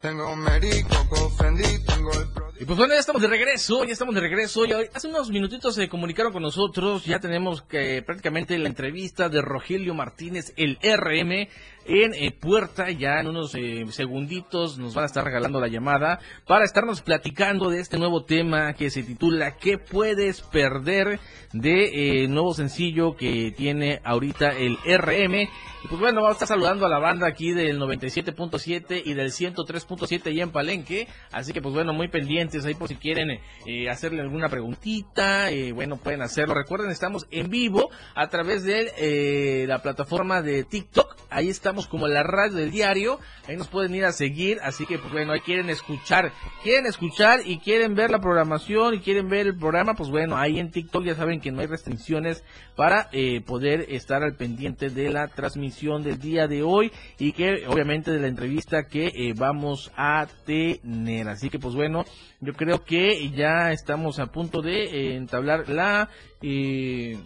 Tengo 0.02 0.34
un 0.34 0.40
merico, 0.40 0.96
ofendí, 1.12 1.64
tengo 1.86 2.12
el 2.14 2.28
Y 2.62 2.66
pues 2.66 2.78
bueno, 2.78 2.94
ya 2.94 3.00
estamos 3.00 3.22
de 3.22 3.28
regreso, 3.28 3.84
ya 3.84 3.94
estamos 3.94 4.14
de 4.16 4.22
regreso. 4.22 4.66
Y 4.66 4.74
hoy- 4.74 4.90
hace 4.94 5.08
unos 5.08 5.30
minutitos 5.30 5.76
se 5.76 5.90
comunicaron 5.90 6.32
con 6.32 6.44
nosotros, 6.44 7.06
ya 7.06 7.20
tenemos 7.20 7.64
que 7.64 8.02
prácticamente 8.06 8.58
la 8.58 8.70
entrevista 8.70 9.30
de 9.30 9.42
Rogelio 9.42 9.94
Martínez, 9.94 10.54
el 10.58 10.78
RM, 10.82 11.50
en 11.86 12.14
eh, 12.14 12.32
puerta. 12.32 12.90
Ya 12.92 13.20
en 13.20 13.28
unos 13.28 13.56
eh, 13.56 13.86
segunditos 13.90 14.78
nos 14.78 14.94
van 14.94 15.04
a 15.04 15.08
estar 15.08 15.24
regalando 15.24 15.60
la 15.60 15.68
llamada 15.68 16.20
para 16.46 16.66
estarnos 16.66 17.02
platicando 17.02 17.70
de 17.70 17.80
este 17.80 17.98
nuevo 17.98 18.24
tema 18.24 18.74
que 18.74 18.90
se 18.90 19.04
titula 19.04 19.58
¿Qué 19.58 19.78
puedes 19.78 20.42
perder? 20.42 21.20
de 21.54 22.24
eh, 22.24 22.28
nuevo 22.28 22.54
sencillo 22.54 23.16
que 23.16 23.54
tiene 23.56 24.02
ahorita 24.04 24.50
el 24.50 24.78
RM. 24.78 25.48
Y 25.84 25.88
pues 25.88 26.02
bueno, 26.02 26.22
vamos 26.22 26.32
a 26.32 26.34
estar 26.34 26.48
saludando 26.50 26.86
a 26.86 26.90
la 26.90 27.00
banda 27.00 27.28
aquí 27.28 27.54
del 27.54 27.80
97.7 27.80 29.04
y 29.06 29.14
del 29.14 29.32
103.7 29.32 30.28
allá 30.28 30.44
en 30.44 30.52
Palenque. 30.52 31.08
Así 31.32 31.54
que 31.54 31.62
pues 31.62 31.74
bueno, 31.74 31.94
muy 31.94 32.10
pendientes 32.10 32.66
ahí 32.66 32.74
por 32.74 32.90
si 32.90 32.96
quieren 32.96 33.40
hacerle 33.90 34.22
alguna 34.22 34.50
preguntita. 34.50 35.48
bueno, 35.74 35.96
pueden 35.96 36.24
hacerlo. 36.24 36.56
Recuerden, 36.56 36.92
estamos 36.92 37.26
en 37.32 37.50
vivo 37.50 37.90
a 38.16 38.28
través 38.28 38.64
de 38.64 39.66
la 39.66 39.82
plataforma 39.82 40.42
de 40.42 40.66
TikTok. 40.66 41.16
Ahí 41.30 41.50
estamos 41.50 41.75
como 41.88 42.08
la 42.08 42.24
radio 42.24 42.56
del 42.56 42.72
diario. 42.72 43.20
Ahí 43.48 43.58
nos 43.58 43.68
pueden 43.68 43.94
ir 43.94 44.06
a 44.06 44.12
seguir. 44.12 44.60
Así 44.64 44.86
que 44.86 44.98
pues 44.98 45.12
bueno, 45.12 45.34
ahí 45.34 45.42
quieren 45.42 45.70
escuchar. 45.70 46.32
Quieren 46.64 46.86
escuchar 46.86 47.42
y 47.46 47.60
quieren 47.60 47.96
ver 47.96 48.12
la 48.12 48.20
programación 48.20 48.96
y 48.96 49.00
quieren 49.00 49.28
ver 49.30 49.48
el 49.48 49.58
programa. 49.58 49.94
Pues 49.96 50.10
bueno, 50.10 50.38
ahí 50.38 50.60
en 50.60 50.72
TikTok 50.72 51.04
ya 51.04 51.16
saben 51.16 51.42
que 51.42 51.52
no 51.52 51.62
hay 51.62 51.68
restricciones 51.68 52.44
para 52.76 53.10
eh, 53.12 53.42
poder 53.42 53.86
estar 53.90 54.24
al 54.24 54.36
pendiente 54.36 54.90
de 54.90 55.10
la 55.10 55.28
transmisión 55.28 56.04
del 56.04 56.20
día 56.20 56.48
de 56.48 56.64
hoy 56.64 56.92
y 57.20 57.34
que 57.34 57.68
obviamente 57.68 58.12
de 58.12 58.20
la 58.20 58.28
entrevista 58.28 58.88
que 58.88 59.08
eh, 59.08 59.34
vamos 59.36 59.92
a 59.98 60.28
tener. 60.46 61.28
Así 61.28 61.50
que 61.50 61.60
pues 61.60 61.76
bueno, 61.76 62.06
yo 62.40 62.54
creo 62.54 62.84
que 62.84 63.30
ya 63.32 63.72
estamos 63.72 64.20
a 64.20 64.28
punto 64.28 64.62
de 64.62 64.84
eh, 64.84 65.16
entablar 65.16 65.70
la... 65.70 66.10
eh, 66.42 67.18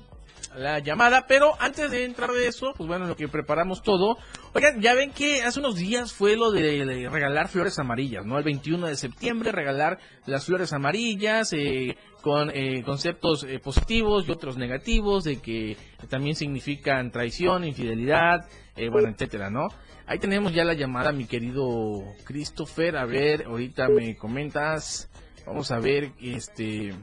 la 0.55 0.79
llamada, 0.79 1.25
pero 1.27 1.53
antes 1.59 1.91
de 1.91 2.05
entrar 2.05 2.31
de 2.31 2.47
eso, 2.47 2.73
pues 2.75 2.87
bueno, 2.87 3.07
lo 3.07 3.15
que 3.15 3.27
preparamos 3.27 3.81
todo. 3.83 4.17
Oigan, 4.53 4.81
ya 4.81 4.93
ven 4.93 5.11
que 5.11 5.43
hace 5.43 5.59
unos 5.59 5.75
días 5.75 6.13
fue 6.13 6.35
lo 6.35 6.51
de, 6.51 7.07
regalar 7.09 7.47
flores 7.47 7.79
amarillas, 7.79 8.25
¿no? 8.25 8.37
El 8.37 8.43
21 8.43 8.87
de 8.87 8.95
septiembre 8.95 9.51
regalar 9.51 9.99
las 10.25 10.45
flores 10.45 10.73
amarillas 10.73 11.53
eh, 11.53 11.97
con 12.21 12.51
eh, 12.53 12.83
conceptos 12.83 13.43
eh, 13.43 13.59
positivos 13.59 14.27
y 14.27 14.31
otros 14.31 14.57
negativos, 14.57 15.23
de 15.23 15.39
que 15.39 15.77
también 16.09 16.35
significan 16.35 17.11
traición, 17.11 17.63
infidelidad, 17.63 18.47
eh, 18.75 18.89
bueno, 18.89 19.09
etcétera, 19.09 19.49
¿no? 19.49 19.67
Ahí 20.09 20.17
tenemos 20.17 20.53
ya 20.53 20.63
la 20.63 20.73
llamada, 20.73 21.11
mi 21.11 21.25
querido 21.25 22.01
Christopher. 22.23 22.97
A 22.97 23.05
ver, 23.05 23.45
ahorita 23.45 23.89
me 23.89 24.15
comentas. 24.15 25.07
Vamos 25.45 25.69
a 25.71 25.79
ver, 25.79 26.13
este, 26.19 26.95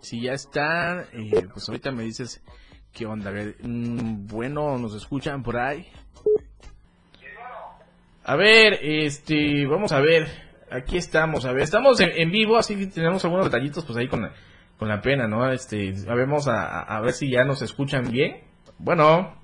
si 0.00 0.22
ya 0.22 0.32
está. 0.32 1.02
eh, 1.12 1.46
pues 1.52 1.68
ahorita 1.68 1.90
me 1.90 2.04
dices 2.04 2.42
qué 2.94 3.06
onda. 3.06 3.30
Mm, 3.30 4.26
bueno, 4.26 4.78
nos 4.78 4.94
escuchan 4.94 5.42
por 5.42 5.58
ahí. 5.58 5.86
A 8.24 8.36
ver, 8.36 8.78
este, 8.82 9.66
vamos 9.66 9.92
a 9.92 10.00
ver. 10.00 10.44
Aquí 10.70 10.96
estamos, 10.96 11.44
a 11.44 11.52
ver, 11.52 11.62
estamos 11.62 12.00
en, 12.00 12.10
en 12.14 12.30
vivo, 12.30 12.56
así 12.56 12.76
que 12.76 12.86
tenemos 12.86 13.24
algunos 13.24 13.46
detallitos, 13.46 13.84
pues 13.84 13.98
ahí 13.98 14.08
con 14.08 14.22
la, 14.22 14.32
con 14.78 14.88
la 14.88 15.00
pena, 15.02 15.28
¿no? 15.28 15.48
Este, 15.52 15.94
a 16.08 16.14
ver, 16.14 16.26
vamos 16.26 16.48
a, 16.48 16.80
a 16.80 17.00
ver 17.00 17.12
si 17.12 17.30
ya 17.30 17.44
nos 17.44 17.62
escuchan 17.62 18.10
bien. 18.10 18.42
Bueno, 18.78 19.34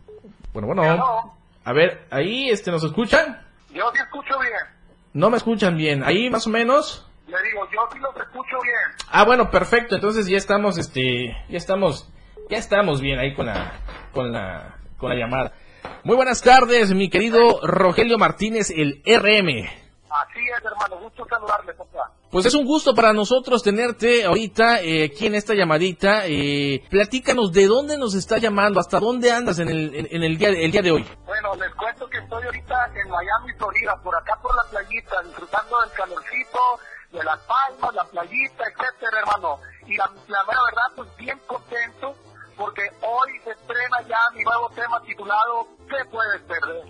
bueno, 0.53 0.67
bueno. 0.69 1.37
A 1.65 1.73
ver, 1.73 2.07
ahí, 2.11 2.49
este, 2.49 2.71
¿nos 2.71 2.83
escuchan? 2.83 3.41
Yo 3.73 3.91
sí 3.93 4.01
escucho 4.03 4.39
bien. 4.41 4.53
No 5.13 5.31
me 5.31 5.37
escuchan 5.37 5.77
bien. 5.77 6.03
Ahí, 6.03 6.31
más 6.31 6.47
o 6.47 6.51
menos. 6.51 7.07
Le 7.27 7.37
digo, 7.43 7.69
yo 7.73 7.89
sí 7.93 7.99
los 8.01 8.17
escucho 8.17 8.57
bien. 8.63 9.09
Ah, 9.11 9.25
bueno, 9.25 9.51
perfecto. 9.51 9.95
Entonces 9.95 10.27
ya 10.27 10.37
estamos, 10.37 10.79
este, 10.79 11.37
ya 11.49 11.59
estamos, 11.59 12.11
ya 12.51 12.59
estamos 12.59 13.01
bien 13.01 13.19
ahí 13.19 13.33
con 13.35 13.47
la, 13.47 13.73
con 14.13 14.33
la, 14.33 14.77
con 14.99 15.11
la 15.11 15.17
llamada. 15.17 15.53
Muy 16.03 16.17
buenas 16.17 16.43
tardes, 16.43 16.93
mi 16.93 17.09
querido 17.09 17.61
Rogelio 17.63 18.19
Martínez, 18.19 18.71
el 18.71 19.03
RM. 19.07 19.69
Así 20.11 20.41
es, 20.41 20.65
hermano. 20.65 20.99
Gusto 21.01 21.25
saludarle, 21.29 21.73
papá. 21.75 22.11
Pues 22.31 22.47
es 22.47 22.55
un 22.55 22.65
gusto 22.65 22.95
para 22.95 23.13
nosotros 23.13 23.63
tenerte 23.63 24.25
ahorita 24.25 24.81
eh, 24.83 25.05
aquí 25.05 25.27
en 25.27 25.37
esta 25.37 25.55
llamadita. 25.55 26.27
Eh, 26.27 26.83
platícanos 26.91 27.53
de 27.53 27.67
dónde 27.67 27.97
nos 27.97 28.15
está 28.15 28.39
llamando, 28.39 28.81
hasta 28.81 28.99
dónde 28.99 29.31
andas 29.31 29.61
en 29.61 29.69
el, 29.69 29.95
en, 29.95 30.09
en 30.11 30.23
el 30.25 30.37
día, 30.37 30.49
el 30.49 30.73
día 30.73 30.83
de 30.83 30.91
hoy. 30.91 31.07
Bueno, 31.25 31.55
les 31.55 31.73
cuento 31.77 32.09
que 32.09 32.19
estoy 32.19 32.43
ahorita 32.43 32.75
en 32.97 33.09
Miami, 33.09 33.53
Florida, 33.57 33.97
por 34.03 34.17
acá 34.17 34.37
por 34.43 34.55
la 34.57 34.63
playita, 34.71 35.23
disfrutando 35.25 35.81
del 35.81 35.91
calorcito, 35.93 36.59
de 37.13 37.25
las 37.25 37.39
palmas, 37.41 37.95
la 37.95 38.05
playita, 38.05 38.65
etcétera, 38.65 39.21
hermano. 39.21 39.59
Y 39.87 39.97
la, 39.97 40.11
la 40.29 40.43
verdad, 40.45 40.87
pues 40.97 41.09
bien 41.17 41.39
contento, 41.47 42.15
porque 42.61 42.83
hoy 43.01 43.31
se 43.43 43.51
estrena 43.53 44.03
ya 44.07 44.19
mi 44.35 44.43
nuevo 44.45 44.69
tema 44.75 45.01
titulado 45.03 45.67
¿Qué 45.89 46.05
puedes 46.11 46.43
perder? 46.43 46.85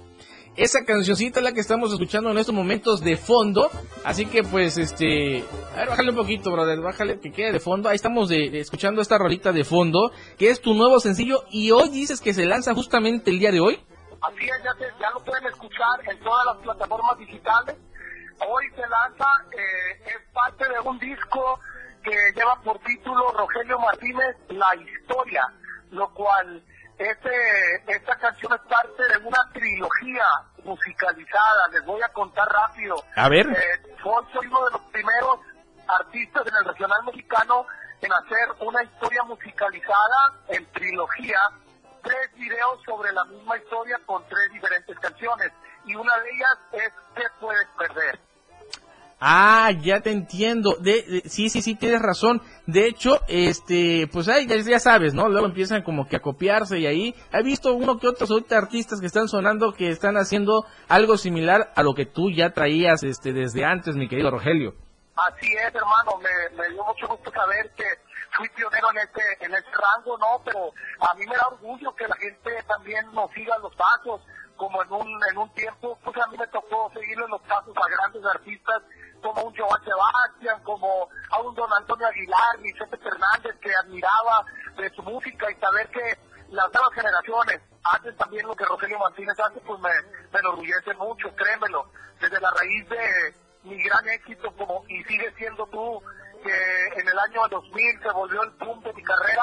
Esa 0.57 0.85
cancioncita 0.85 1.39
es 1.39 1.45
la 1.45 1.53
que 1.53 1.61
estamos 1.61 1.93
escuchando 1.93 2.29
en 2.33 2.37
estos 2.39 2.53
momentos 2.55 3.01
de 3.03 3.17
fondo. 3.17 3.71
Así 4.05 4.27
que 4.27 4.43
pues 4.43 4.77
este... 4.79 5.45
A 5.75 5.77
ver, 5.79 5.89
bájale 5.91 6.11
un 6.11 6.17
poquito, 6.17 6.51
brother. 6.51 6.81
Bájale 6.81 7.21
que 7.21 7.31
quede 7.31 7.53
de 7.53 7.61
fondo. 7.61 7.89
Ahí 7.89 7.95
estamos 7.95 8.29
de, 8.29 8.51
de- 8.51 8.59
escuchando 8.61 9.01
esta 9.01 9.17
rolita 9.17 9.53
de 9.53 9.63
fondo. 9.65 10.11
Que 10.37 10.51
es 10.51 10.61
tu 10.61 10.75
nuevo 10.75 10.99
sencillo. 10.99 11.45
Y 11.51 11.71
hoy 11.71 11.89
dices 11.91 12.21
que 12.21 12.35
se 12.35 12.47
lanza 12.47 12.75
justamente 12.75 13.31
el 13.31 13.39
día 13.39 13.53
de 13.53 13.61
hoy. 13.61 13.77
Así 14.23 14.45
es, 14.45 14.63
ya, 14.65 14.73
se- 14.75 14.93
ya 15.01 15.11
lo 15.15 15.21
pueden 15.25 15.47
escuchar 15.47 16.01
en 16.11 16.19
todas 16.19 16.45
las 16.47 16.57
plataformas 16.59 17.17
digitales. 17.19 17.77
Hoy 18.47 18.65
se 18.75 18.83
lanza, 18.89 19.27
eh, 19.53 20.03
es 20.05 20.33
parte 20.35 20.65
de 20.69 20.81
un 20.81 20.99
disco 20.99 21.61
que 22.03 22.11
lleva 22.35 22.61
por 22.65 22.79
título 22.81 23.31
Rogelio 23.33 23.79
Martínez 23.79 24.35
La 24.49 24.75
Historia, 24.75 25.47
lo 25.91 26.13
cual 26.15 26.63
este, 26.99 27.31
esta 27.87 28.17
canción 28.17 28.53
es 28.53 28.61
parte 28.69 29.03
de 29.03 29.27
una 29.27 29.39
trilogía 29.53 30.25
musicalizada. 30.65 31.69
Les 31.73 31.85
voy 31.85 32.01
a 32.03 32.09
contar 32.13 32.49
rápido. 32.49 32.97
A 33.17 33.29
ver. 33.29 33.47
Eh, 33.47 33.97
soy 34.03 34.47
uno 34.47 34.65
de 34.67 34.71
los 34.73 34.83
primeros 34.93 35.41
artistas 35.89 36.47
en 36.47 36.57
el 36.57 36.65
regional 36.65 37.05
mexicano 37.05 37.67
en 38.01 38.13
hacer 38.13 38.49
una 38.61 38.83
historia 38.83 39.23
musicalizada 39.25 40.33
en 40.49 40.65
trilogía, 40.73 41.39
tres 42.03 42.35
videos 42.35 42.83
sobre 42.85 43.13
la 43.13 43.25
misma 43.25 43.59
historia 43.59 43.99
con 44.07 44.27
tres 44.29 44.51
diferentes 44.53 44.99
canciones. 44.99 45.53
Y 45.85 45.95
una 45.95 46.17
de 46.19 46.31
ellas 46.31 46.59
es 46.73 46.93
¿Qué 47.15 47.25
puedes 47.41 47.67
perder? 47.77 48.30
Ah, 49.21 49.71
ya 49.83 50.01
te 50.01 50.13
entiendo. 50.13 50.77
De, 50.81 51.23
sí, 51.27 51.51
sí, 51.51 51.61
sí, 51.61 51.75
tienes 51.75 52.01
razón. 52.01 52.41
De 52.67 52.87
hecho, 52.87 53.21
este, 53.29 54.09
pues 54.11 54.25
ya, 54.25 54.41
ya 54.41 54.81
sabes, 54.81 55.13
¿no? 55.13 55.29
Luego 55.29 55.47
empiezan 55.47 55.83
como 55.83 56.09
que 56.09 56.17
a 56.17 56.21
copiarse 56.21 56.79
y 56.79 56.87
ahí 56.87 57.15
he 57.31 57.43
visto 57.43 57.75
uno 57.75 57.99
que 57.99 58.09
otros 58.09 58.31
ahorita 58.31 58.57
artistas 58.57 58.99
que 58.99 59.07
están 59.07 59.29
sonando 59.29 59.75
que 59.75 59.91
están 59.91 60.17
haciendo 60.17 60.65
algo 60.89 61.19
similar 61.19 61.71
a 61.77 61.83
lo 61.83 61.93
que 61.93 62.07
tú 62.07 62.31
ya 62.31 62.51
traías 62.51 63.03
este 63.03 63.35
desde 63.35 63.63
antes, 63.65 63.95
mi 63.95 64.09
querido 64.09 64.31
Rogelio. 64.31 64.75
Así 65.17 65.53
es, 65.53 65.75
hermano, 65.75 66.17
me, 66.23 66.57
me 66.57 66.71
dio 66.71 66.83
mucho 66.83 67.07
gusto 67.09 67.31
saber 67.31 67.71
que 67.77 67.85
fui 68.39 68.49
pionero 68.57 68.91
en 68.93 68.99
este, 68.99 69.45
en 69.45 69.53
este 69.55 69.71
rango, 69.71 70.17
¿no? 70.17 70.41
Pero 70.47 70.73
a 71.01 71.15
mí 71.15 71.27
me 71.27 71.37
da 71.37 71.47
orgullo 71.49 71.95
que 71.95 72.09
la 72.09 72.17
gente 72.17 72.51
también 72.67 73.05
nos 73.13 73.31
siga 73.33 73.59
los 73.59 73.75
pasos, 73.77 74.23
como 74.57 74.83
en 74.83 74.93
un, 74.93 75.21
en 75.31 75.39
un 75.39 75.53
tiempo, 75.53 75.99
pues 76.05 76.17
a 76.17 76.27
mí 76.31 76.39
me 76.39 76.47
tocó 76.47 76.91
seguirle 76.95 77.27
los 77.29 77.43
pasos 77.43 77.75
a 77.77 77.89
grandes 77.89 78.25
artistas 78.25 78.83
como 79.21 79.43
un 79.43 79.57
Joan 79.57 79.83
Sebastián, 79.85 80.63
como 80.65 81.09
a 81.31 81.41
un 81.41 81.55
don 81.55 81.73
Antonio 81.73 82.07
Aguilar, 82.07 82.59
Vicente 82.61 82.97
Fernández, 82.99 83.55
que 83.61 83.75
admiraba 83.75 84.45
de 84.77 84.91
su 84.91 85.03
música 85.03 85.51
y 85.51 85.55
saber 85.57 85.89
que 85.91 86.19
las 86.51 86.73
nuevas 86.73 86.93
generaciones 86.95 87.61
hacen 87.85 88.17
también 88.17 88.47
lo 88.47 88.55
que 88.57 88.65
Rogelio 88.65 88.99
Martínez 88.99 89.39
hace, 89.39 89.61
pues 89.61 89.81
me, 89.81 89.91
me 90.33 90.39
enorgullece 90.41 90.95
mucho, 90.95 91.35
créemelo, 91.37 91.91
desde 92.21 92.41
la 92.41 92.51
raíz 92.51 92.89
de 92.89 93.35
mi 93.63 93.83
gran 93.83 94.07
éxito 94.09 94.51
como 94.57 94.85
y 94.89 95.03
sigue 95.05 95.33
siendo 95.37 95.67
tú 95.67 96.03
que 96.43 96.87
en 97.01 97.07
el 97.07 97.19
año 97.19 97.47
2000 97.51 98.01
se 98.03 98.11
volvió 98.13 98.43
el 98.43 98.53
punto 98.53 98.89
de 98.89 98.95
mi 98.95 99.03
carrera 99.03 99.43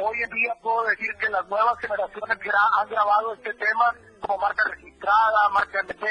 hoy 0.00 0.22
en 0.22 0.30
día 0.30 0.54
puedo 0.62 0.84
decir 0.84 1.08
que 1.18 1.28
las 1.28 1.44
nuevas 1.48 1.76
generaciones 1.80 2.38
gra- 2.38 2.80
han 2.80 2.88
grabado 2.88 3.34
este 3.34 3.52
tema 3.54 3.92
como 4.20 4.38
marca 4.38 4.62
registrada 4.70 5.48
marca 5.52 5.80
MP 5.80 6.06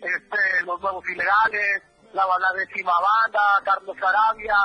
este 0.00 0.62
los 0.64 0.80
nuevos 0.80 1.04
ilegales 1.10 1.82
la, 2.12 2.24
la 2.38 2.52
décima 2.58 2.92
banda 2.92 3.40
Carlos 3.64 3.96
Arabia 4.02 4.56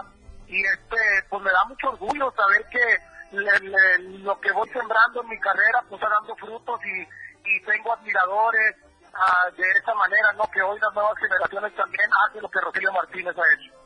y 0.47 0.63
este 0.65 0.97
pues 1.29 1.41
me 1.41 1.51
da 1.51 1.65
mucho 1.65 1.89
orgullo 1.89 2.31
saber 2.35 2.65
que 2.69 2.97
le- 3.37 3.59
le- 3.59 3.99
lo 4.19 4.39
que 4.39 4.51
voy 4.51 4.69
sembrando 4.69 5.21
en 5.21 5.29
mi 5.29 5.39
carrera 5.39 5.83
pues 5.89 6.01
está 6.01 6.13
dando 6.13 6.35
frutos 6.35 6.79
y, 6.85 7.01
y 7.49 7.61
tengo 7.65 7.93
admiradores 7.93 8.75
ah, 9.13 9.49
de 9.57 9.63
esa 9.71 9.93
manera, 9.95 10.31
¿no? 10.33 10.43
Que 10.51 10.61
hoy 10.61 10.79
las 10.79 10.93
nuevas 10.93 11.17
generaciones 11.17 11.75
también 11.75 12.09
hacen 12.27 12.41
lo 12.41 12.49
que 12.49 12.61
Rogelio 12.61 12.91
Martínez 12.93 13.35
ha 13.37 13.53
hecho. 13.53 13.82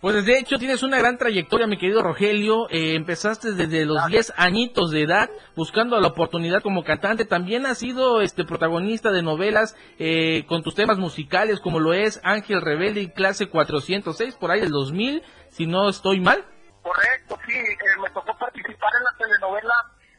Pues 0.00 0.24
de 0.24 0.38
hecho 0.38 0.56
tienes 0.56 0.82
una 0.82 0.96
gran 0.96 1.18
trayectoria, 1.18 1.66
mi 1.66 1.76
querido 1.76 2.02
Rogelio. 2.02 2.70
Eh, 2.70 2.94
empezaste 2.94 3.52
desde 3.52 3.84
los 3.84 4.06
10 4.06 4.32
añitos 4.38 4.90
de 4.92 5.02
edad 5.02 5.28
buscando 5.54 6.00
la 6.00 6.08
oportunidad 6.08 6.62
como 6.62 6.84
cantante. 6.84 7.26
También 7.26 7.66
has 7.66 7.76
sido 7.76 8.22
este 8.22 8.46
protagonista 8.46 9.10
de 9.10 9.22
novelas 9.22 9.76
eh, 9.98 10.46
con 10.46 10.62
tus 10.62 10.74
temas 10.74 10.96
musicales 10.96 11.60
como 11.60 11.80
lo 11.80 11.92
es 11.92 12.18
Ángel 12.24 12.62
Rebelde 12.62 13.02
y 13.02 13.10
Clase 13.10 13.50
406 13.50 14.36
por 14.36 14.50
ahí 14.50 14.60
del 14.60 14.70
2000, 14.70 15.22
si 15.50 15.66
no 15.66 15.90
estoy 15.90 16.18
mal. 16.18 16.46
Correcto, 16.80 17.38
sí, 17.46 17.58
eh, 17.58 17.76
me 18.02 18.08
tocó 18.08 18.34
participar 18.38 18.90
en 18.96 19.04
la 19.04 19.18
telenovela 19.18 19.74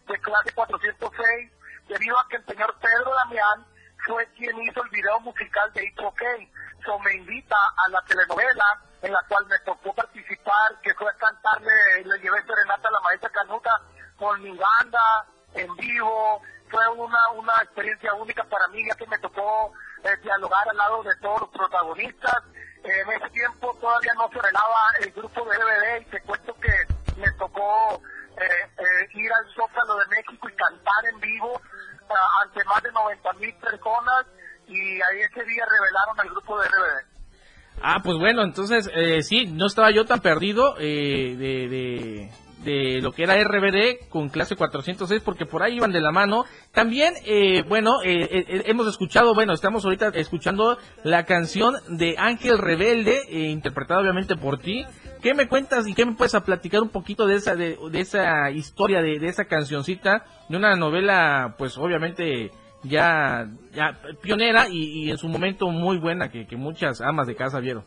de 0.08 0.20
clase 0.20 0.52
406 0.54 1.52
debido 1.90 2.20
a 2.20 2.28
que 2.30 2.38
el 2.38 2.46
señor 2.46 2.76
Pedro 2.80 3.12
Damián 3.26 3.66
fue 4.06 4.28
quien 4.38 4.62
hizo 4.62 4.84
el 4.84 4.90
video 4.92 5.20
musical 5.22 5.74
de 5.74 5.86
It's. 5.86 6.04
So 6.86 7.00
me 7.00 7.16
invita 7.16 7.56
a 7.56 7.90
la 7.90 8.02
telenovela 8.06 8.91
en 9.02 9.12
la 9.12 9.20
cual 9.28 9.46
me 9.48 9.58
tocó 9.60 9.94
participar, 9.94 10.80
que 10.82 10.94
fue 10.94 11.12
cantarle, 11.18 12.04
le 12.06 12.20
llevé 12.20 12.42
serenata 12.44 12.88
a 12.88 12.92
la 12.92 13.00
maestra 13.02 13.30
Canuta 13.30 13.82
con 14.18 14.42
mi 14.42 14.56
banda 14.56 15.26
en 15.56 15.76
vivo. 15.76 16.42
Fue 16.70 16.88
una, 16.90 17.30
una 17.32 17.54
experiencia 17.64 18.14
única 18.14 18.44
para 18.46 18.68
mí, 18.70 18.86
ya 18.88 18.96
que 18.96 19.08
me 19.08 19.18
tocó 19.20 19.74
eh, 20.04 20.16
dialogar 20.24 20.70
al 20.70 20.78
lado 20.78 21.04
de 21.04 21.16
todos 21.18 21.42
los 21.42 21.50
protagonistas. 21.50 22.38
En 22.84 23.10
ese 23.12 23.30
tiempo 23.30 23.76
todavía 23.80 24.14
no 24.16 24.30
se 24.30 24.40
velaba 24.40 24.88
el 25.02 25.12
grupo 25.12 25.46
de 25.46 25.58
RBD 25.58 26.02
y 26.02 26.06
te 26.06 26.22
cuento 26.22 26.56
que 26.60 26.72
me 27.18 27.32
tocó 27.38 28.02
eh, 28.38 28.70
eh, 28.78 29.08
ir 29.14 29.32
al 29.34 29.54
Zócalo 29.54 29.98
de 29.98 30.08
México 30.08 30.50
y 30.50 30.56
cantar 30.56 31.06
en 31.12 31.20
vivo 31.20 31.62
ah, 32.10 32.42
ante 32.44 32.64
más 32.64 32.82
de 32.82 32.92
90 32.92 33.34
mil 33.34 33.54
personas 33.56 34.26
y 34.68 35.02
ahí 35.02 35.22
ese 35.22 35.44
día 35.44 35.66
revelaron 35.66 36.20
al 36.20 36.30
grupo 36.30 36.60
de 36.60 36.68
RBD. 36.68 37.11
Ah, 37.84 38.02
pues 38.04 38.18
bueno, 38.18 38.44
entonces 38.44 38.90
eh, 38.96 39.24
sí, 39.24 39.48
no 39.48 39.66
estaba 39.66 39.92
yo 39.92 40.06
tan 40.06 40.20
perdido 40.20 40.76
eh, 40.80 41.36
de, 41.38 42.30
de, 42.64 43.02
lo 43.02 43.12
que 43.12 43.24
era 43.24 43.44
RBD 43.44 44.08
con 44.10 44.30
clase 44.30 44.56
406 44.56 45.24
porque 45.24 45.48
por 45.48 45.64
ahí 45.64 45.78
iban 45.78 45.92
de 45.92 46.00
la 46.00 46.12
mano. 46.12 46.46
También, 46.72 47.16
eh, 47.26 47.64
bueno, 47.68 48.04
eh, 48.04 48.28
eh, 48.32 48.64
hemos 48.68 48.88
escuchado, 48.88 49.34
bueno, 49.34 49.54
estamos 49.54 49.84
ahorita 49.84 50.10
escuchando 50.10 50.78
la 51.04 51.26
canción 51.26 51.74
de 51.88 52.16
Ángel 52.20 52.60
Rebelde, 52.60 53.20
eh, 53.30 53.50
interpretada 53.50 54.02
obviamente 54.02 54.36
por 54.36 54.60
ti. 54.60 54.86
¿Qué 55.24 55.34
me 55.34 55.48
cuentas 55.48 55.88
y 55.88 55.96
qué 55.96 56.06
me 56.06 56.14
puedes 56.14 56.36
platicar 56.42 56.82
un 56.82 56.90
poquito 56.90 57.26
de 57.26 57.36
esa 57.36 57.56
de, 57.56 57.80
de 57.92 58.00
esa 58.00 58.52
historia 58.52 59.02
de, 59.02 59.18
de 59.18 59.28
esa 59.28 59.46
cancioncita 59.46 60.24
de 60.50 60.58
una 60.58 60.76
novela, 60.76 61.56
pues 61.58 61.78
obviamente 61.80 62.52
ya 62.84 63.46
ya 63.72 63.98
pionera 64.22 64.68
y, 64.68 65.06
y 65.06 65.12
en 65.12 65.18
su 65.18 65.28
momento 65.28 65.68
muy 65.68 65.98
buena 65.98 66.30
que, 66.30 66.48
que 66.48 66.56
muchas 66.56 67.02
amas 67.02 67.28
de 67.28 67.36
casa 67.36 67.60
vieron. 67.60 67.86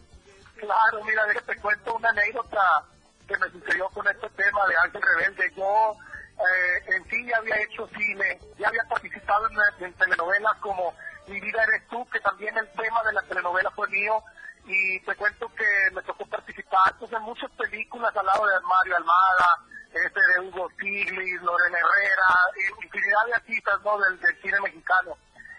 Claro, 0.57 1.05
mira, 1.05 1.27
déjate 1.27 1.57
cuento 1.61 1.95
una 1.95 2.09
anécdota 2.11 2.85
que 3.27 3.37
me 3.39 3.51
sucedió 3.51 3.89
con 3.91 4.07
este 4.09 4.29
tema 4.31 4.67
de 4.67 4.75
Ángel 4.85 5.03
Rebelde. 5.03 5.53
Yo 5.57 5.93
eh, 6.35 6.97
en 6.97 7.05
sí 7.11 7.27
ya 7.27 7.39
había 7.39 7.57
hecho 7.57 7.89
cine, 7.89 8.39
ya 8.59 8.69
había 8.69 8.83
participado 8.89 9.47
en, 9.51 9.85
en 9.85 9.93
telenovelas 9.95 10.57
como 10.61 10.95
Mi 11.27 11.41
vida 11.41 11.63
eres 11.63 11.89
tú, 11.89 12.05
que 12.13 12.21
también 12.21 12.57
el 12.57 12.69
tema 12.73 13.03
de 13.05 13.13
la 13.13 13.23
telenovela 13.23 13.71
fue 13.71 13.89
mío. 13.89 14.23
Y 14.67 15.01
te 15.01 15.15
cuento 15.17 15.49
que 15.55 15.95
me 15.95 16.03
tocó 16.03 16.25
participar 16.27 16.97
pues, 16.99 17.13
en 17.13 17.23
muchas 17.23 17.51
películas 17.53 18.17
al 18.17 18.27
lado 18.27 18.47
de 18.47 18.55
Mario 18.61 18.97
Almada, 18.97 19.47
este 19.95 20.21
de 20.21 20.41
Hugo 20.41 20.69
Stiglitz, 20.71 21.43
Lorena 21.43 21.79
Herrera, 21.79 22.83
infinidad 22.83 23.27
de 23.27 23.35
artistas 23.35 23.81
¿no? 23.85 23.99
del, 23.99 24.19
cine 24.43 24.61
mexicano. 24.61 25.17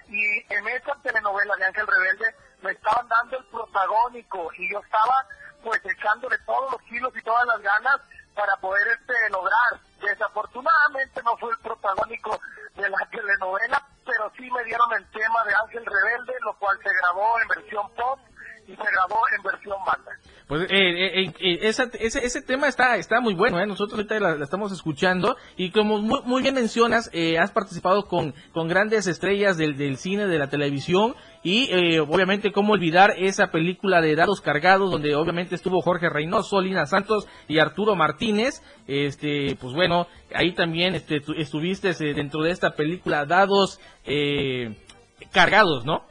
Y 0.07 0.53
en 0.53 0.67
esa 0.67 0.95
telenovela 1.01 1.55
de 1.55 1.65
Ángel 1.65 1.87
Rebelde 1.87 2.35
me 2.61 2.71
estaban 2.71 3.07
dando 3.07 3.37
el 3.37 3.45
protagónico 3.45 4.51
y 4.57 4.71
yo 4.71 4.79
estaba 4.79 5.25
pues 5.63 5.81
echándole 5.85 6.37
todos 6.39 6.71
los 6.71 6.81
kilos 6.83 7.11
y 7.15 7.21
todas 7.23 7.45
las 7.47 7.61
ganas 7.61 8.01
para 8.35 8.55
poder 8.57 8.87
este 8.87 9.13
lograr. 9.31 9.79
Desafortunadamente 9.99 11.23
no 11.23 11.35
fue 11.37 11.51
el 11.51 11.57
protagónico 11.59 12.39
de 12.75 12.89
la 12.89 12.97
telenovela, 13.11 13.81
pero 14.05 14.31
sí 14.37 14.49
me 14.51 14.63
dieron 14.65 14.93
el 14.93 15.09
tema 15.11 15.43
de 15.45 15.55
Ángel 15.55 15.85
Rebelde, 15.85 16.33
lo 16.41 16.53
cual 16.59 16.77
se 16.83 16.93
grabó 16.93 17.39
en 17.39 17.47
versión 17.47 17.89
pop 17.95 18.19
y 18.67 18.71
se 18.71 18.77
grabó 18.77 19.19
en 19.37 19.43
versión 19.43 19.77
banda. 19.85 20.11
Pues 20.47 20.61
eh, 20.63 20.67
eh, 20.71 21.33
eh, 21.39 21.59
esa- 21.63 21.89
ese, 21.99 22.23
ese 22.23 22.41
tema 22.41 22.67
está 22.67 22.97
está 22.97 23.19
muy 23.19 23.33
bueno, 23.33 23.59
¿eh? 23.59 23.65
nosotros 23.65 23.97
ahorita 23.97 24.19
la, 24.19 24.43
estamos 24.43 24.71
escuchando 24.71 25.35
y 25.57 25.71
como 25.71 25.97
muy, 25.99 26.21
muy 26.23 26.41
bien 26.43 26.53
mencionas, 26.55 27.09
eh, 27.13 27.39
has 27.39 27.51
participado 27.51 28.03
con, 28.07 28.33
con 28.53 28.67
grandes 28.67 29.07
estrellas 29.07 29.57
del, 29.57 29.75
del 29.75 29.97
cine, 29.97 30.27
de 30.27 30.37
la 30.37 30.47
televisión 30.49 31.15
y 31.43 31.69
eh, 31.71 31.99
obviamente 31.99 32.51
cómo 32.51 32.73
olvidar 32.73 33.13
esa 33.17 33.47
película 33.51 34.01
de 34.01 34.15
Dados 34.15 34.41
Cargados 34.41 34.91
donde 34.91 35.15
obviamente 35.15 35.55
estuvo 35.55 35.81
Jorge 35.81 36.09
Reynoso, 36.09 36.61
Lina 36.61 36.85
Santos 36.85 37.27
y 37.47 37.57
Arturo 37.59 37.95
Martínez, 37.95 38.61
este 38.87 39.55
pues 39.59 39.73
bueno, 39.73 40.07
ahí 40.33 40.53
también 40.53 40.93
este, 40.95 41.21
estuviste 41.37 41.89
eh, 41.89 42.13
dentro 42.13 42.41
de 42.43 42.51
esta 42.51 42.71
película 42.75 43.25
Dados 43.25 43.79
eh, 44.05 44.75
Cargados, 45.31 45.85
¿no? 45.85 46.03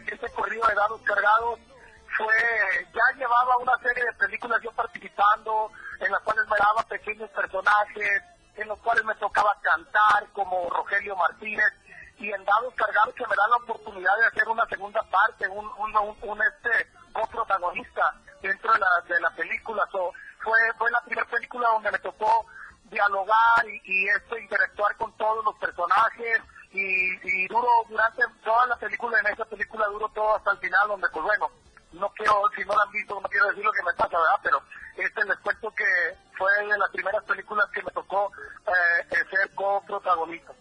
Fíjate 0.00 0.04
que 0.04 0.14
ese 0.14 0.34
corrido 0.34 0.66
de 0.66 0.74
dados 0.74 1.00
cargados 1.02 1.58
fue, 2.16 2.34
ya 2.92 3.18
llevaba 3.18 3.56
una 3.58 3.76
serie 3.78 4.04
de 4.04 4.12
películas 4.14 4.60
yo 4.62 4.72
participando, 4.72 5.70
en 6.00 6.12
las 6.12 6.20
cuales 6.22 6.46
me 6.48 6.56
daba 6.56 6.82
pequeños 6.88 7.30
personajes, 7.30 8.22
en 8.56 8.68
los 8.68 8.78
cuales 8.80 9.04
me 9.04 9.14
tocaba 9.16 9.56
cantar, 9.62 10.26
como 10.32 10.68
Rogelio 10.70 11.16
Martínez, 11.16 11.72
y 12.18 12.30
en 12.30 12.44
dados 12.44 12.74
cargados 12.74 13.14
que 13.14 13.26
me 13.26 13.36
da 13.36 13.48
la 13.48 13.56
oportunidad 13.56 14.16
de 14.18 14.26
hacer 14.26 14.48
una 14.48 14.66
segunda 14.66 15.02
parte, 15.04 15.48
un, 15.48 15.66
un, 15.78 15.96
un, 15.96 16.16
un, 16.22 16.42
este 16.42 16.90
coprotagonista 17.12 18.14
dentro 18.42 18.72
de 18.72 18.78
la, 18.78 18.88
de 19.08 19.20
la 19.20 19.30
película. 19.30 19.86
So, 19.90 20.12
fue, 20.40 20.58
fue 20.76 20.90
la 20.90 21.00
primera 21.02 21.26
película 21.28 21.68
donde 21.68 21.92
me 21.92 21.98
tocó 22.00 22.46
dialogar 22.84 23.66
y, 23.66 23.80
y 23.84 24.08
esto 24.08 24.36
interactuar 24.36 24.96
con 24.96 25.16
todos 25.16 25.44
los 25.44 25.56
personajes 25.56 26.42
y, 26.72 27.18
y 27.22 27.48
duro 27.48 27.68
durante 27.88 28.22
toda 28.44 28.66
la 28.66 28.76
película, 28.76 29.18
en 29.18 29.32
esa 29.32 29.44
película 29.44 29.86
duro 29.86 30.08
todo 30.14 30.36
hasta 30.36 30.52
el 30.52 30.58
final, 30.58 30.88
donde 30.88 31.08
pues 31.12 31.24
bueno, 31.24 31.50
no 31.92 32.08
quiero, 32.10 32.42
si 32.56 32.64
no 32.64 32.74
la 32.74 32.82
han 32.84 32.92
visto, 32.92 33.20
no 33.20 33.28
quiero 33.28 33.48
decir 33.48 33.64
lo 33.64 33.72
que 33.72 33.82
me 33.82 33.92
pasa, 33.94 34.16
¿verdad? 34.18 34.40
Pero 34.42 34.62
este 34.96 35.24
les 35.24 35.38
cuento 35.38 35.70
que 35.74 36.16
fue 36.36 36.50
de 36.66 36.78
las 36.78 36.90
primeras 36.90 37.24
películas 37.24 37.66
que 37.72 37.82
me 37.82 37.90
tocó 37.90 38.30
eh, 38.66 39.24
ser 39.30 39.54
coprotagonista. 39.54 40.52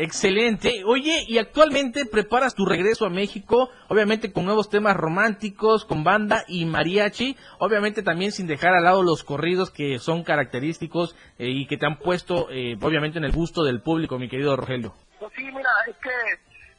Excelente. 0.00 0.84
Oye, 0.86 1.24
y 1.26 1.38
actualmente 1.38 2.06
preparas 2.06 2.54
tu 2.54 2.64
regreso 2.64 3.04
a 3.04 3.10
México, 3.10 3.68
obviamente 3.88 4.32
con 4.32 4.44
nuevos 4.44 4.70
temas 4.70 4.96
románticos, 4.96 5.84
con 5.84 6.04
banda 6.04 6.44
y 6.46 6.66
mariachi, 6.66 7.36
obviamente 7.58 8.04
también 8.04 8.30
sin 8.30 8.46
dejar 8.46 8.74
al 8.74 8.84
lado 8.84 9.02
los 9.02 9.24
corridos 9.24 9.72
que 9.72 9.98
son 9.98 10.22
característicos 10.22 11.16
eh, 11.40 11.48
y 11.48 11.66
que 11.66 11.78
te 11.78 11.86
han 11.86 11.98
puesto, 11.98 12.48
eh, 12.48 12.78
obviamente, 12.80 13.18
en 13.18 13.24
el 13.24 13.32
gusto 13.32 13.64
del 13.64 13.82
público, 13.82 14.20
mi 14.20 14.28
querido 14.28 14.54
Rogelio. 14.54 14.94
Pues 15.18 15.32
sí, 15.36 15.42
mira, 15.46 15.70
es 15.88 15.96
que 15.96 16.14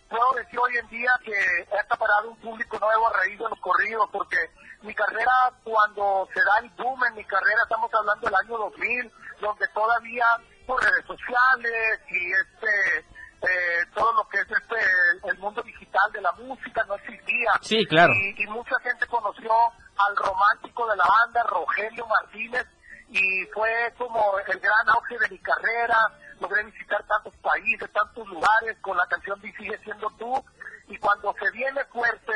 puedo 0.08 0.32
decir 0.38 0.58
hoy 0.58 0.78
en 0.78 0.88
día 0.88 1.12
que 1.22 1.32
he 1.32 1.78
acaparado 1.78 2.30
un 2.30 2.38
público 2.38 2.80
nuevo 2.80 3.06
a 3.10 3.18
raíz 3.18 3.38
de 3.38 3.50
los 3.50 3.60
corridos, 3.60 4.08
porque 4.14 4.38
mi 4.84 4.96
carrera, 4.96 5.52
cuando 5.66 6.26
se 6.34 6.40
da 6.40 6.64
el 6.64 6.70
boom 6.78 7.04
en 7.10 7.16
mi 7.16 7.26
carrera, 7.26 7.64
estamos 7.64 7.92
hablando 7.94 8.26
del 8.26 8.36
año 8.36 8.58
2000, 8.58 9.12
donde 9.42 9.68
todavía 9.74 10.26
por 10.70 10.80
redes 10.84 11.06
sociales 11.08 12.00
y 12.12 12.32
este 12.32 13.00
eh, 13.42 13.86
todo 13.96 14.14
lo 14.14 14.30
que 14.30 14.38
es 14.38 14.48
este 14.52 15.30
el 15.32 15.38
mundo 15.40 15.64
digital 15.64 16.12
de 16.12 16.22
la 16.22 16.32
música 16.34 16.84
no 16.88 16.94
existía. 16.94 17.52
Sí, 17.62 17.84
claro. 17.88 18.14
Y, 18.14 18.44
y 18.44 18.48
mucha 18.48 18.76
gente 18.84 19.08
conoció 19.08 19.50
al 19.50 20.16
romántico 20.16 20.88
de 20.88 20.96
la 20.96 21.06
banda, 21.06 21.42
Rogelio 21.50 22.06
Martínez, 22.06 22.68
y 23.10 23.46
fue 23.48 23.72
como 23.98 24.38
el 24.38 24.60
gran 24.60 24.90
auge 24.90 25.18
de 25.18 25.30
mi 25.30 25.40
carrera. 25.40 25.98
Logré 26.40 26.64
visitar 26.66 27.04
tantos 27.08 27.36
países, 27.38 27.92
tantos 27.92 28.28
lugares 28.28 28.78
con 28.82 28.96
la 28.96 29.08
canción 29.08 29.42
de 29.42 29.52
Sigue 29.54 29.78
siendo 29.84 30.08
tú. 30.20 30.46
Y 30.88 30.98
cuando 30.98 31.34
se 31.34 31.50
viene 31.52 31.84
fuerte 31.86 32.34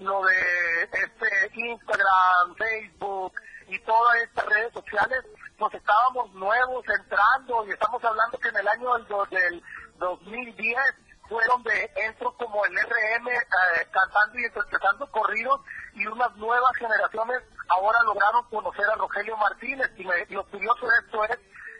lo 0.00 0.24
de 0.24 0.82
este 0.82 1.50
Instagram, 1.54 2.56
Facebook 2.56 3.32
y 3.68 3.78
todas 3.80 4.16
estas 4.22 4.46
redes 4.46 4.72
sociales, 4.72 5.24
pues 5.58 5.74
estábamos 5.74 6.32
nuevos 6.34 6.84
entrando 6.88 7.66
y 7.66 7.70
estamos 7.72 8.02
hablando 8.04 8.38
que 8.38 8.48
en 8.48 8.56
el 8.56 8.68
año 8.68 8.94
del, 8.98 9.06
del 9.30 9.62
2010 9.98 10.76
fue 11.28 11.44
donde 11.46 11.90
entro 11.96 12.32
como 12.36 12.64
el 12.66 12.72
RM 12.76 13.28
eh, 13.28 13.88
cantando 13.90 14.38
y 14.38 14.44
interpretando 14.44 15.10
corridos 15.10 15.60
y 15.94 16.06
unas 16.06 16.34
nuevas 16.36 16.70
generaciones 16.76 17.42
ahora 17.68 17.98
lograron 18.04 18.44
conocer 18.48 18.84
a 18.88 18.94
Rogelio 18.94 19.36
Martínez 19.38 19.90
y, 19.96 20.04
me- 20.04 20.26
lo 20.26 20.44
curioso 20.46 20.86
de 20.86 20.98
esto 21.04 21.24
es 21.24 21.38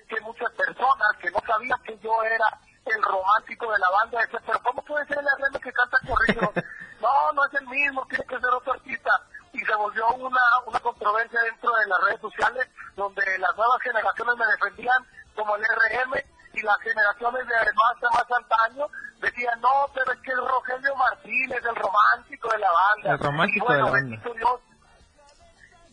que 0.09 0.21
muchas 0.23 0.51
personas 0.53 1.09
que 1.21 1.31
no 1.31 1.41
sabían 1.47 1.81
que 1.83 1.99
yo 1.99 2.23
era 2.23 2.59
el 2.87 3.03
romántico 3.03 3.71
de 3.73 3.79
la 3.79 3.91
banda 3.91 4.21
decían, 4.21 4.43
pero 4.47 4.61
¿cómo 4.63 4.83
puede 4.85 5.07
ser 5.07 5.19
el 5.19 5.27
RM 5.27 5.61
que 5.61 5.73
canta 5.73 5.99
corridos? 6.07 6.51
no, 7.01 7.33
no 7.33 7.45
es 7.45 7.55
el 7.61 7.67
mismo, 7.69 8.07
tiene 8.09 8.25
que 8.25 8.41
ser 8.41 8.51
otro 8.51 8.73
artista 8.73 9.11
y 9.57 9.65
se 9.65 9.75
volvió 9.75 10.07
una, 10.17 10.41
una 10.67 10.81
controversia 10.81 11.41
dentro 11.43 11.73
de 11.73 11.87
las 11.87 12.01
redes 12.05 12.21
sociales 12.21 12.69
donde 12.95 13.39
las 13.39 13.57
nuevas 13.57 13.81
generaciones 13.83 14.37
me 14.37 14.47
defendían 14.47 15.07
como 15.35 15.57
el 15.57 15.63
RM 15.63 16.13
y 16.53 16.63
las 16.63 16.79
generaciones 16.81 17.47
de 17.47 17.55
más, 17.55 17.97
más 18.13 18.39
antaño 18.39 18.87
decían, 19.21 19.61
no, 19.61 19.89
pero 19.95 20.13
es 20.13 20.21
que 20.21 20.31
es 20.31 20.37
Rogelio 20.37 20.95
Martínez, 20.97 21.65
el 21.65 21.77
romántico 21.77 22.51
de 22.51 22.59
la 22.59 22.71
banda. 22.71 23.13
El 23.13 23.19
romántico 23.19 23.65
y 23.65 23.69
bueno, 23.69 23.77
de 23.77 23.85
la 23.85 23.91
banda. 23.91 24.09
bendito 24.09 24.35
Dios, 24.35 24.61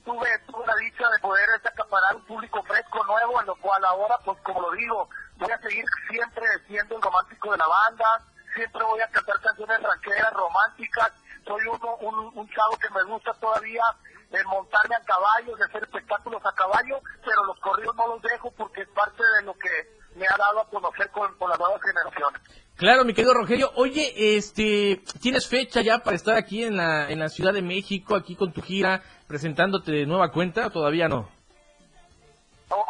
tuve, 0.04 0.40
tuve 0.48 0.68
la 0.68 0.76
dicha 0.76 1.10
de 1.10 1.20
poder 1.20 1.50
acaparar 1.64 2.16
un 2.16 2.26
público 2.26 2.64
fresco, 2.64 3.04
nuevo, 3.06 3.40
en 3.40 3.48
lo 3.48 3.56
cual 3.56 3.84
ahora, 3.86 4.18
pues 4.26 4.38
como 4.44 4.62
lo 4.62 4.72
digo, 4.72 5.10
voy 5.38 5.52
a 5.52 5.58
seguir 5.60 5.86
siempre 6.10 6.46
siendo 6.68 6.98
el 6.98 7.02
romántico 7.02 7.52
de 7.52 7.58
la 7.58 7.68
banda, 7.68 8.22
siempre 8.54 8.84
voy 8.84 9.02
a 9.02 9.08
cantar 9.08 9.40
canciones 9.42 9.82
ranqueras, 9.82 10.34
románticas, 10.34 11.12
soy 11.46 11.62
uno, 11.68 11.96
un, 12.36 12.50
chavo 12.50 12.78
que 12.78 12.90
me 12.94 13.04
gusta 13.04 13.34
todavía 13.34 13.84
de 14.32 14.44
montarme 14.46 14.96
a 14.96 15.02
caballo, 15.02 15.56
de 15.56 15.66
hacer 15.66 15.84
espectáculos 15.84 16.42
a 16.46 16.56
caballo, 16.56 17.00
pero 17.24 17.44
los 17.46 17.60
corridos 17.60 17.96
no 17.96 18.08
los 18.08 18.22
dejo 18.22 18.52
porque 18.52 18.82
es 18.82 18.90
parte 18.90 19.22
de 19.38 19.44
lo 19.44 19.54
que 19.54 19.70
me 20.16 20.26
ha 20.26 20.38
dado 20.38 20.62
a 20.62 20.70
conocer 20.70 21.10
con, 21.12 21.36
con 21.38 21.50
las 21.50 21.60
nuevas 21.60 21.82
generaciones. 21.82 22.42
Claro, 22.76 23.06
mi 23.06 23.14
querido 23.14 23.34
Rogelio. 23.34 23.72
Oye, 23.76 24.38
este, 24.38 25.04
¿tienes 25.22 25.48
fecha 25.48 25.82
ya 25.82 26.00
para 26.00 26.16
estar 26.16 26.38
aquí 26.38 26.64
en 26.64 26.78
la, 26.78 27.10
en 27.10 27.20
la 27.20 27.30
Ciudad 27.30 27.54
de 27.54 27.62
México, 27.62 28.16
aquí 28.16 28.36
con 28.36 28.52
tu 28.52 28.62
gira, 28.62 29.04
presentándote 29.28 29.92
de 29.92 30.06
nueva 30.06 30.32
cuenta 30.32 30.68
o 30.68 30.70
todavía 30.72 31.08
no? 31.08 31.30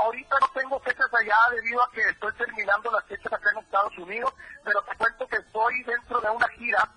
Ahorita 0.04 0.36
no 0.40 0.48
tengo 0.54 0.80
fechas 0.80 1.08
allá 1.20 1.36
debido 1.52 1.84
a 1.84 1.92
que 1.92 2.02
estoy 2.02 2.34
terminando 2.34 2.92
las 2.92 3.06
fechas 3.06 3.32
acá 3.34 3.50
en 3.52 3.58
Estados 3.60 3.98
Unidos, 3.98 4.34
pero 4.64 4.82
te 4.84 4.96
cuento 4.98 5.28
que 5.28 5.38
estoy 5.38 5.84
dentro 5.84 6.22
de 6.22 6.30
una 6.30 6.48
gira 6.50 6.90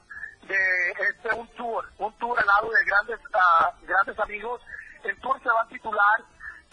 de 0.42 0.90
este 1.10 1.34
un 1.34 1.48
tour, 1.56 1.88
un 1.98 2.12
tour 2.18 2.38
al 2.38 2.46
lado 2.46 2.70
de 2.70 2.84
grandes 2.84 3.20
ah, 3.34 3.72
grandes 3.82 4.18
amigos. 4.18 4.60
El 5.02 5.18
tour 5.20 5.40
se 5.42 5.48
va 5.48 5.62
a 5.62 5.68
titular 5.68 6.20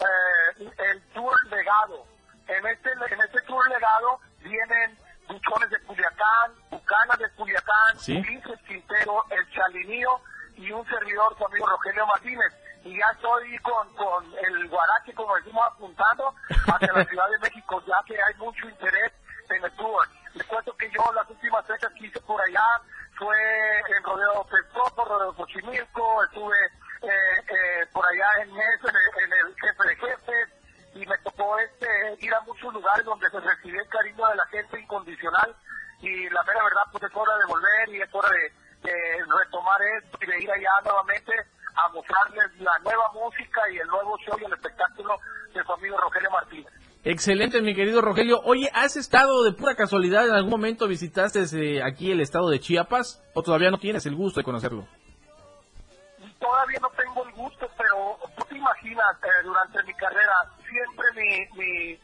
eh, 0.00 0.70
el 0.90 1.02
Tour 1.12 1.34
Legado. 1.50 2.06
En 2.46 2.66
este 2.66 2.90
en 2.92 3.20
este 3.20 3.40
Tour 3.42 3.68
Legado 3.68 4.20
vienen 4.40 4.98
buchones 5.28 5.70
de 5.70 5.80
Culiacán, 5.80 6.52
bucanas 6.70 7.18
de 7.18 7.30
Culiacán, 7.30 7.98
Sí. 7.98 8.18
Ulises 8.18 8.60
Quintero, 8.66 9.24
el 9.30 9.50
Chalinío 9.50 10.20
y 10.56 10.70
un 10.70 10.86
servidor, 10.86 11.36
su 11.36 11.46
amigo 11.46 11.66
Rogelio 11.66 12.06
Martínez. 12.06 12.52
Y 12.84 12.98
ya 12.98 13.06
estoy 13.12 13.58
con, 13.60 13.94
con 13.94 14.24
el 14.38 14.68
guarache, 14.68 15.14
como 15.14 15.34
decimos, 15.36 15.66
apuntando 15.66 16.34
hacia 16.48 16.92
la 16.92 17.04
Ciudad 17.08 17.28
de 17.30 17.38
México, 17.38 17.82
ya 17.86 17.96
que 18.06 18.14
hay 18.14 18.34
mucho 18.36 18.68
interés 18.68 19.12
en 19.48 19.64
el 19.64 19.72
tour. 19.72 20.06
Les 20.34 20.46
cuento 20.46 20.76
que 20.76 20.90
yo 20.90 21.12
las 21.14 21.28
últimas 21.30 21.66
fechas 21.66 21.90
que 21.94 22.06
hice 22.06 22.20
por 22.20 22.40
allá 22.42 22.64
fue 23.16 23.36
en 23.96 24.02
Rodeo 24.02 24.46
Texcoco, 24.50 25.04
Rodeo 25.04 25.34
Xochimilco, 25.34 26.24
estuve 26.24 26.56
eh, 27.02 27.08
eh, 27.08 27.86
por 27.92 28.04
allá 28.04 28.42
en 28.42 28.52
Mesa, 28.52 28.88
en 28.88 28.96
el, 28.96 29.24
en 29.24 29.46
el 29.46 29.54
Jefe 29.60 29.88
de 29.88 29.96
Jefes, 29.96 30.48
y 30.94 31.06
me 31.06 31.18
tocó 31.18 31.58
este 31.58 32.16
ir 32.20 32.34
a 32.34 32.40
muchos 32.40 32.72
lugares 32.72 33.04
donde 33.04 33.30
se 33.30 33.40
recibió 33.40 33.80
el 33.80 33.88
cariño 33.88 34.26
de 34.28 34.36
la 34.36 34.46
gente 34.46 34.80
incondicional 34.80 35.56
y 36.00 36.28
la 36.30 36.42
mera 36.42 36.62
verdad 36.62 36.82
pues 36.92 37.04
es 37.04 37.16
hora 37.16 37.36
de 37.38 37.46
volver 37.46 37.88
y 37.88 38.02
es 38.02 38.14
hora 38.14 38.28
de, 38.30 38.90
de 38.90 39.24
retomar 39.24 39.80
esto 39.82 40.18
y 40.20 40.26
de 40.26 40.42
ir 40.42 40.50
allá 40.50 40.70
nuevamente 40.84 41.32
a 41.76 41.88
mostrarles 41.88 42.60
la 42.60 42.78
nueva 42.82 43.10
música 43.12 43.60
y 43.72 43.78
el 43.78 43.86
nuevo 43.88 44.16
show 44.18 44.36
y 44.40 44.44
el 44.44 44.52
espectáculo 44.52 45.18
de 45.52 45.62
su 45.62 45.72
amigo 45.72 45.96
Rogelio 45.98 46.30
Martínez. 46.30 46.72
Excelente, 47.04 47.60
mi 47.60 47.74
querido 47.74 48.00
Rogelio. 48.00 48.40
Oye, 48.44 48.70
¿has 48.72 48.96
estado 48.96 49.44
de 49.44 49.52
pura 49.52 49.74
casualidad 49.74 50.26
en 50.26 50.34
algún 50.34 50.50
momento 50.50 50.88
visitaste 50.88 51.44
eh, 51.52 51.82
aquí 51.82 52.10
el 52.10 52.20
estado 52.20 52.48
de 52.48 52.60
Chiapas 52.60 53.22
o 53.34 53.42
todavía 53.42 53.70
no 53.70 53.78
tienes 53.78 54.06
el 54.06 54.14
gusto 54.14 54.40
de 54.40 54.44
conocerlo? 54.44 54.86
todavía 56.44 56.78
no 56.80 56.90
tengo 56.90 57.24
el 57.24 57.32
gusto, 57.32 57.68
pero 57.76 58.18
tú 58.36 58.44
te 58.44 58.56
imaginas, 58.56 59.16
eh, 59.22 59.42
durante 59.44 59.82
mi 59.82 59.94
carrera, 59.94 60.34
siempre 60.68 61.06
mi, 61.14 61.46
mi, 61.56 61.98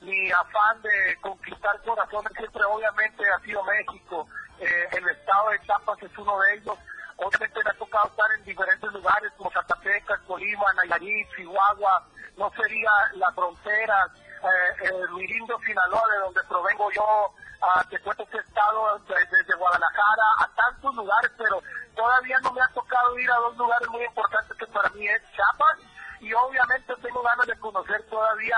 mi 0.00 0.30
afán 0.30 0.80
de 0.82 1.16
conquistar 1.20 1.80
corazones, 1.82 2.32
siempre 2.36 2.62
obviamente 2.64 3.24
ha 3.28 3.40
sido 3.40 3.62
México. 3.64 4.28
Eh, 4.60 4.88
el 4.92 5.08
estado 5.08 5.50
de 5.50 5.60
Chiapas 5.60 6.02
es 6.02 6.18
uno 6.18 6.38
de 6.40 6.54
ellos. 6.54 6.78
Obviamente 7.18 7.60
me 7.64 7.70
ha 7.70 7.74
tocado 7.74 8.06
estar 8.08 8.30
en 8.38 8.44
diferentes 8.44 8.92
lugares 8.92 9.32
como 9.38 9.50
Zacatecas, 9.50 10.20
Colima, 10.26 10.66
Nayarit, 10.74 11.28
Chihuahua, 11.34 12.04
no 12.36 12.50
sería 12.52 12.90
la 13.14 13.32
frontera, 13.32 14.06
eh, 14.42 14.84
eh, 14.84 14.92
mi 15.14 15.26
lindo 15.26 15.58
Sinaloa, 15.64 16.02
de 16.12 16.18
donde 16.18 16.40
provengo 16.44 16.90
yo, 16.92 17.32
ah, 17.62 17.82
te 17.88 17.98
cuento 18.00 18.26
que 18.26 18.38
estado 18.38 18.98
de- 18.98 19.26
desde 19.30 19.56
Guadalajara 19.56 20.24
a 20.40 20.48
tantos 20.54 20.94
lugares, 20.94 21.30
pero 21.38 21.62
todavía 21.94 22.38
no 22.40 22.52
me 22.52 22.60
ha 22.60 22.68
tocado 22.74 23.18
ir 23.18 23.30
a 23.30 23.36
dos 23.36 23.56
lugares 23.56 23.88
muy 23.88 24.04
importantes 24.04 24.56
que 24.58 24.66
para 24.66 24.90
mí 24.90 25.08
es 25.08 25.22
Chiapas 25.32 25.78
y 26.20 26.32
obviamente 26.34 26.94
tengo 27.00 27.22
ganas 27.22 27.46
de 27.46 27.58
conocer 27.58 28.02
todavía 28.10 28.56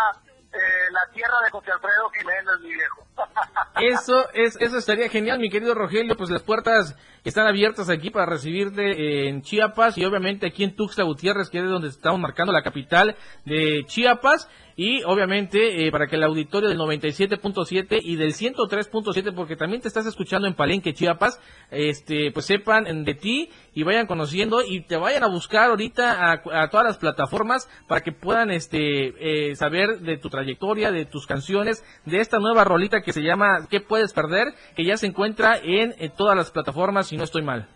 eh, 0.53 0.59
la 0.93 1.13
tierra 1.13 1.35
de 1.45 1.51
José 1.51 1.71
Alfredo 1.73 2.11
Jiménez, 2.11 2.61
mi 2.63 2.73
viejo. 2.73 3.07
Eso 3.81 4.29
es, 4.35 4.57
eso 4.61 4.79
estaría 4.79 5.09
genial, 5.09 5.39
mi 5.39 5.51
querido 5.51 5.73
Rogelio. 5.73 6.17
Pues 6.17 6.31
las 6.31 6.43
puertas 6.43 6.97
están 7.23 7.47
abiertas 7.47 7.89
aquí 7.91 8.11
para 8.11 8.27
recibirte 8.27 8.91
eh, 8.91 9.29
en 9.29 9.43
Chiapas 9.43 9.97
y 9.99 10.05
obviamente 10.05 10.49
aquí 10.49 10.65
en 10.65 10.75
Tuxtla 10.75 11.05
Gutiérrez, 11.05 11.49
que 11.49 11.59
es 11.59 11.65
donde 11.65 11.89
estamos 11.89 12.19
marcando 12.19 12.53
la 12.53 12.63
capital 12.63 13.17
de 13.45 13.85
Chiapas. 13.87 14.49
Y 14.79 15.03
obviamente 15.03 15.89
eh, 15.89 15.91
para 15.91 16.07
que 16.07 16.15
el 16.15 16.23
auditorio 16.23 16.69
del 16.69 16.79
97.7 16.79 17.99
y 18.01 18.15
del 18.15 18.33
103.7, 18.33 19.35
porque 19.35 19.57
también 19.57 19.83
te 19.83 19.89
estás 19.89 20.07
escuchando 20.07 20.47
en 20.47 20.55
Palenque, 20.55 20.95
Chiapas, 20.95 21.41
este, 21.73 22.31
pues 22.31 22.47
sepan 22.47 22.85
de 23.05 23.15
ti 23.15 23.51
y 23.75 23.83
vayan 23.83 24.07
conociendo 24.07 24.63
y 24.65 24.83
te 24.83 24.97
vayan 24.97 25.25
a 25.25 25.27
buscar 25.27 25.71
ahorita 25.71 26.31
a, 26.31 26.63
a 26.63 26.71
todas 26.71 26.87
las 26.87 26.97
plataformas 26.97 27.69
para 27.89 28.03
que 28.03 28.13
puedan 28.13 28.53
este, 28.53 29.51
eh, 29.51 29.57
saber 29.57 29.99
de 29.99 30.17
tu 30.17 30.31
trayectoria, 30.31 30.93
de 30.93 31.07
tus 31.07 31.27
canciones, 31.27 31.85
de 32.05 32.21
esta 32.21 32.39
nueva 32.39 32.63
rolita 32.63 33.03
que 33.03 33.13
se 33.13 33.23
llama 33.23 33.67
¿Qué 33.69 33.81
puedes 33.81 34.13
perder? 34.13 34.55
que 34.77 34.85
ya 34.85 34.97
se 34.97 35.09
encuentra 35.09 35.59
en, 35.61 35.93
en 35.99 36.13
todas 36.13 36.37
las 36.37 36.53
plataformas, 36.53 37.09
si 37.09 37.17
no 37.17 37.25
estoy 37.25 37.43
mal. 37.43 37.69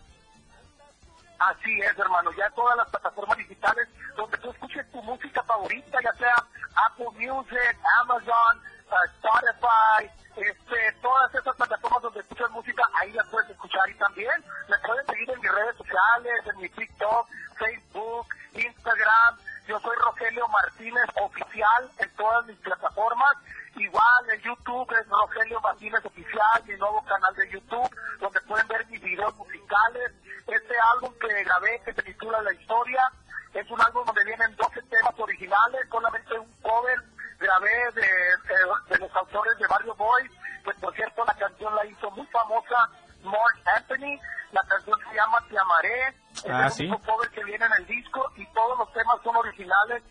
Así 1.40 1.80
es, 1.80 1.98
hermano, 1.98 2.30
ya 2.38 2.48
todas 2.54 2.76
las 2.76 2.88
plataformas 2.90 3.36
digitales 3.38 3.88
donde 4.16 4.38
tú 4.38 4.50
escuches 4.52 4.88
tu 4.92 5.02
música 5.02 5.42
favorita, 5.42 5.98
ya 6.04 6.12
sea 6.16 6.34
Apple 6.76 7.10
Music, 7.14 7.78
Amazon, 8.00 8.58
uh, 8.90 9.04
Spotify, 9.18 10.10
este, 10.36 10.92
todas 11.00 11.34
esas 11.34 11.56
plataformas 11.56 12.02
donde 12.02 12.20
escuchas 12.20 12.50
música, 12.50 12.82
ahí 13.00 13.12
las 13.12 13.26
puedes 13.28 13.50
escuchar 13.50 13.88
y 13.90 13.94
también 13.94 14.44
me 14.68 14.78
pueden 14.78 15.06
seguir 15.06 15.30
en 15.30 15.40
mis 15.40 15.52
redes 15.52 15.76
sociales, 15.76 16.46
en 16.46 16.60
mi 16.60 16.68
TikTok, 16.68 17.28
Facebook, 17.58 18.26
Instagram. 18.54 19.38
Yo 19.66 19.78
soy 19.80 19.96
Rogelio 19.96 20.48
Martínez 20.48 21.06
Oficial 21.20 21.90
en 21.98 22.16
todas 22.16 22.46
mis 22.46 22.58
plataformas 22.58 23.36
Igual 23.76 24.30
en 24.34 24.40
YouTube 24.42 24.92
es 24.92 25.08
Rogelio 25.08 25.60
Martínez 25.60 26.04
Oficial, 26.04 26.62
mi 26.66 26.76
nuevo 26.76 27.02
canal 27.04 27.34
de 27.34 27.50
YouTube, 27.50 27.90
donde 28.20 28.40
pueden 28.42 28.68
ver 28.68 28.86
mis 28.88 29.00
videos 29.00 29.34
musicales. 29.36 30.12
Este 30.46 30.74
álbum 30.94 31.12
que 31.18 31.44
grabé, 31.44 31.80
que 31.84 31.94
se 31.94 32.02
titula 32.02 32.42
La 32.42 32.52
Historia, 32.52 33.10
es 33.54 33.70
un 33.70 33.80
álbum 33.80 34.04
donde 34.06 34.24
vienen 34.24 34.54
12 34.56 34.82
temas 34.82 35.14
originales, 35.18 35.80
solamente 35.90 36.38
un 36.38 36.52
cover 36.62 36.98
grabé 37.38 37.90
de, 37.94 38.02
de- 38.02 38.88
de 38.88 38.98
los 38.98 39.16
autores 39.16 39.58
de 39.58 39.66
Barrio 39.66 39.94
Boy, 39.94 40.30
pues 40.64 40.76
por 40.78 40.94
cierto 40.94 41.24
la 41.24 41.34
canción 41.34 41.74
la 41.74 41.84
hizo 41.86 42.10
muy 42.12 42.26
famosa 42.26 42.88
Mark 43.24 43.62
Anthony, 43.76 44.18
la 44.52 44.62
canción 44.68 44.98
se 45.08 45.14
llama 45.14 45.38
Te 45.48 45.58
Amaré, 45.58 46.08
es 46.08 46.44
Ah, 46.48 46.64
el 46.66 46.70
sí. 46.72 46.86
único 46.86 47.00
cover 47.04 47.30
que 47.30 47.44
viene 47.44 47.64
en 47.66 47.72
el 47.78 47.86
disco 47.86 48.32
y 48.36 48.46
todos 48.52 48.78
los 48.78 48.92
temas 48.92 49.16
son 49.22 49.36
originales 49.36 50.02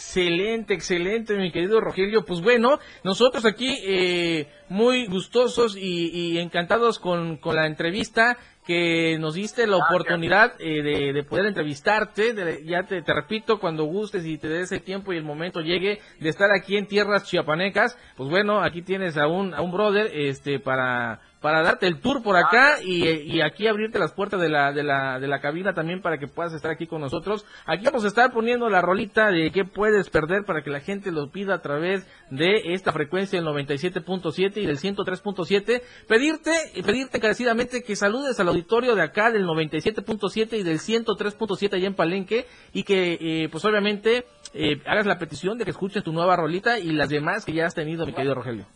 Excelente, 0.00 0.74
excelente, 0.74 1.38
mi 1.38 1.50
querido 1.50 1.80
Rogelio. 1.80 2.22
Pues 2.26 2.42
bueno, 2.42 2.78
nosotros 3.02 3.46
aquí 3.46 3.78
eh, 3.82 4.46
muy 4.68 5.06
gustosos 5.06 5.74
y, 5.74 6.10
y 6.10 6.38
encantados 6.38 6.98
con, 6.98 7.38
con 7.38 7.56
la 7.56 7.66
entrevista 7.66 8.36
que 8.66 9.16
nos 9.18 9.36
diste 9.36 9.66
la 9.66 9.78
oportunidad 9.78 10.52
eh, 10.58 10.82
de, 10.82 11.12
de 11.14 11.22
poder 11.24 11.46
entrevistarte. 11.46 12.34
de- 12.34 12.62
ya 12.66 12.82
te, 12.82 13.00
te 13.00 13.14
repito, 13.14 13.58
cuando 13.58 13.84
gustes 13.84 14.26
y 14.26 14.36
te 14.36 14.48
des 14.48 14.70
el 14.72 14.82
tiempo 14.82 15.14
y 15.14 15.16
el 15.16 15.24
momento 15.24 15.60
llegue 15.62 16.00
de 16.20 16.28
estar 16.28 16.50
aquí 16.52 16.76
en 16.76 16.86
tierras 16.88 17.24
chiapanecas, 17.24 17.96
pues 18.18 18.28
bueno, 18.28 18.60
aquí 18.62 18.82
tienes 18.82 19.16
a 19.16 19.26
un, 19.28 19.54
a 19.54 19.62
un 19.62 19.72
brother 19.72 20.10
este 20.12 20.60
para 20.60 21.22
para 21.46 21.62
darte 21.62 21.86
el 21.86 22.00
tour 22.00 22.24
por 22.24 22.36
acá 22.36 22.82
y, 22.82 23.08
y 23.08 23.40
aquí 23.40 23.68
abrirte 23.68 24.00
las 24.00 24.12
puertas 24.12 24.40
de 24.40 24.48
la, 24.48 24.72
de 24.72 24.82
la, 24.82 25.20
de 25.20 25.28
la 25.28 25.40
cabina 25.40 25.74
también 25.74 26.02
para 26.02 26.18
que 26.18 26.26
puedas 26.26 26.52
estar 26.52 26.72
aquí 26.72 26.88
con 26.88 27.00
nosotros. 27.00 27.46
Aquí 27.66 27.84
vamos 27.84 28.02
a 28.02 28.08
estar 28.08 28.32
poniendo 28.32 28.68
la 28.68 28.82
rolita 28.82 29.30
de 29.30 29.52
qué 29.52 29.64
puedes 29.64 30.10
perder 30.10 30.44
para 30.44 30.62
que 30.62 30.70
la 30.70 30.80
gente 30.80 31.12
lo 31.12 31.30
pida 31.30 31.54
a 31.54 31.62
través 31.62 32.04
de 32.32 32.74
esta 32.74 32.90
frecuencia 32.90 33.40
del 33.40 33.48
97.7 33.48 34.56
y 34.56 34.66
del 34.66 34.76
103.7. 34.76 35.82
Pedirte, 36.08 36.50
pedirte 36.84 37.18
encarecidamente 37.18 37.84
que 37.84 37.94
saludes 37.94 38.40
al 38.40 38.48
auditorio 38.48 38.96
de 38.96 39.02
acá 39.02 39.30
del 39.30 39.46
97.7 39.46 40.58
y 40.58 40.64
del 40.64 40.80
103.7 40.80 41.74
allá 41.74 41.86
en 41.86 41.94
Palenque 41.94 42.46
y 42.72 42.82
que 42.82 43.18
eh, 43.20 43.48
pues 43.52 43.64
obviamente 43.64 44.26
eh, 44.52 44.82
hagas 44.84 45.06
la 45.06 45.20
petición 45.20 45.58
de 45.58 45.64
que 45.64 45.70
escuches 45.70 46.02
tu 46.02 46.12
nueva 46.12 46.34
rolita 46.34 46.80
y 46.80 46.90
las 46.90 47.08
demás 47.08 47.44
que 47.44 47.52
ya 47.52 47.66
has 47.66 47.74
tenido 47.76 48.04
mi 48.04 48.14
querido 48.14 48.34
Rogelio. 48.34 48.66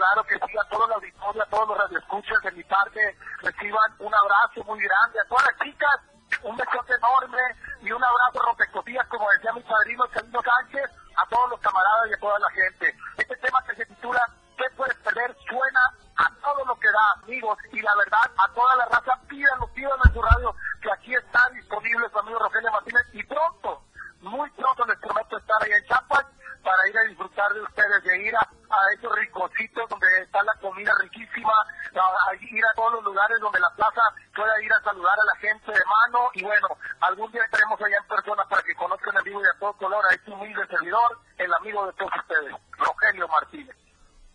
Claro 0.00 0.24
que 0.24 0.34
sí, 0.34 0.56
a 0.56 0.64
toda 0.70 0.88
la 0.88 0.94
auditoría, 0.94 1.42
a 1.42 1.46
todos 1.50 1.68
los 1.68 1.76
radioescuchas 1.76 2.40
de 2.42 2.52
mi 2.52 2.64
parte, 2.64 3.18
reciban 3.42 3.92
un 3.98 4.14
abrazo 4.14 4.64
muy 4.64 4.80
grande. 4.80 5.20
A 5.20 5.28
todas 5.28 5.44
las 5.44 5.60
chicas, 5.60 6.00
un 6.42 6.56
besote 6.56 6.94
enorme 6.94 7.42
y 7.82 7.92
un 7.92 8.02
abrazo 8.02 8.40
rompecostillas, 8.40 9.06
como 9.08 9.30
decía 9.32 9.52
mi 9.52 9.60
padrino 9.60 10.04
Camilo 10.08 10.40
Sánchez, 10.40 10.90
a 11.18 11.26
todos 11.28 11.50
los 11.50 11.60
camaradas 11.60 12.08
y 12.08 12.14
a 12.14 12.18
toda 12.18 12.38
la 12.38 12.48
gente. 12.48 12.96
Este 13.18 13.36
tema 13.36 13.62
que 13.68 13.76
se 13.76 13.84
titula 13.84 14.24
¿Qué 14.56 14.64
puedes 14.74 14.96
perder? 15.04 15.36
suena 15.46 15.80
a 16.16 16.30
todo 16.40 16.64
lo 16.64 16.74
que 16.80 16.88
da, 16.90 17.12
amigos, 17.22 17.58
y 17.70 17.82
la 17.82 17.94
verdad, 17.96 18.24
a 18.24 18.54
toda 18.54 18.76
la 18.76 18.86
raza, 18.86 19.20
pídanlo, 19.28 19.68
pídanlo 19.74 20.02
en 20.02 20.14
su 20.14 20.22
radio, 20.22 20.56
que 20.80 20.92
aquí 20.92 21.14
está 21.14 21.46
disponible 21.50 22.08
su 22.08 22.18
amigo 22.18 22.38
Rogelio 22.38 22.72
Martínez, 22.72 23.02
y 23.12 23.22
pronto, 23.24 23.84
muy 24.22 24.48
pronto 24.52 24.86
les 24.86 24.98
prometo 24.98 25.36
estar 25.36 25.62
ahí 25.62 25.72
en 25.72 25.84
Chiapas 25.84 26.24
para 26.62 26.88
ir 26.88 26.98
a 26.98 27.02
disfrutar 27.02 27.52
de 27.52 27.60
ustedes, 27.60 28.04
de 28.04 28.22
ir 28.22 28.36
a, 28.36 28.48
esos 28.96 29.14
ricocitos 29.16 29.88
donde 29.88 30.06
está 30.22 30.42
la 30.44 30.54
comida 30.60 30.92
riquísima, 31.00 31.52
a 31.52 32.34
ir 32.34 32.64
a 32.64 32.74
todos 32.74 32.94
los 32.94 33.04
lugares 33.04 33.38
donde 33.40 33.58
la 33.58 33.70
plaza 33.74 34.02
pueda 34.34 34.62
ir 34.62 34.72
a 34.72 34.80
saludar 34.82 35.14
a 35.18 35.34
la 35.34 35.40
gente 35.40 35.72
de 35.72 35.84
mano 35.84 36.30
y 36.34 36.42
bueno, 36.44 36.68
algún 37.00 37.30
día 37.32 37.42
estaremos 37.44 37.80
allá 37.80 37.96
en 38.00 38.08
persona 38.08 38.44
para 38.48 38.62
que 38.62 38.74
conozcan 38.74 39.16
en 39.18 39.24
vivo 39.24 39.42
y 39.42 39.46
a 39.46 39.58
todo 39.58 39.72
color 39.74 40.04
a 40.08 40.14
este 40.14 40.30
humilde 40.30 40.66
servidor, 40.68 41.18
el 41.38 41.52
amigo 41.54 41.86
de 41.86 41.92
todos 41.94 42.12
ustedes, 42.16 42.54
Rogelio 42.78 43.28
Martínez. 43.28 43.89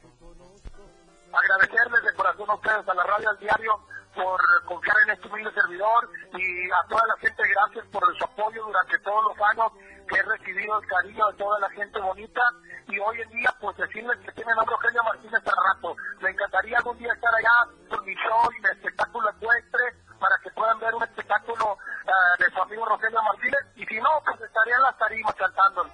agradecerles 1.34 2.04
de 2.04 2.11
corazón 2.22 2.50
a 2.52 2.54
ustedes, 2.54 2.88
a 2.88 2.94
la 2.94 3.04
radio 3.04 3.30
al 3.30 3.40
diario, 3.40 3.80
por 4.14 4.40
confiar 4.66 4.96
en 5.06 5.10
este 5.12 5.28
humilde 5.28 5.52
servidor 5.54 6.10
y 6.38 6.70
a 6.70 6.88
toda 6.88 7.02
la 7.08 7.18
gente, 7.18 7.42
gracias 7.50 7.86
por 7.88 8.04
su 8.16 8.24
apoyo 8.26 8.64
durante 8.64 9.00
todos 9.00 9.24
los 9.26 9.48
años 9.50 9.72
que 10.08 10.20
he 10.20 10.24
recibido 10.24 10.80
el 10.80 10.88
cariño 10.88 11.28
de 11.32 11.38
toda 11.38 11.60
la 11.60 11.70
gente 11.72 12.00
bonita 12.00 12.42
y 12.88 13.00
hoy 13.00 13.22
en 13.22 13.30
día 13.30 13.50
pues 13.60 13.76
decirles 13.78 14.20
que 14.20 14.32
tienen 14.34 14.54
a 14.60 14.64
Rogelio 14.64 15.04
Martínez 15.04 15.42
al 15.42 15.74
rato. 15.74 15.96
Me 16.22 16.30
encantaría 16.30 16.78
algún 16.78 16.98
día 17.00 17.14
estar 17.14 17.34
allá 17.34 17.74
con 17.90 18.06
mi 18.06 18.14
show 18.14 18.52
y 18.56 18.62
mi 18.62 18.70
espectáculo 18.70 19.30
ecuestre 19.30 19.84
para 20.20 20.38
que 20.44 20.52
puedan 20.52 20.78
ver 20.80 20.94
un 20.94 21.04
espectáculo 21.04 21.78
eh, 22.06 22.44
de 22.44 22.52
su 22.54 22.62
amigo 22.62 22.86
Rogelio 22.86 23.24
Martínez 23.24 23.66
y 23.78 23.86
si 23.86 24.00
no, 24.00 24.22
pues 24.26 24.42
estaría 24.42 24.76
en 24.76 24.84
las 24.84 24.98
tarimas 24.98 25.34
cantando. 25.34 25.90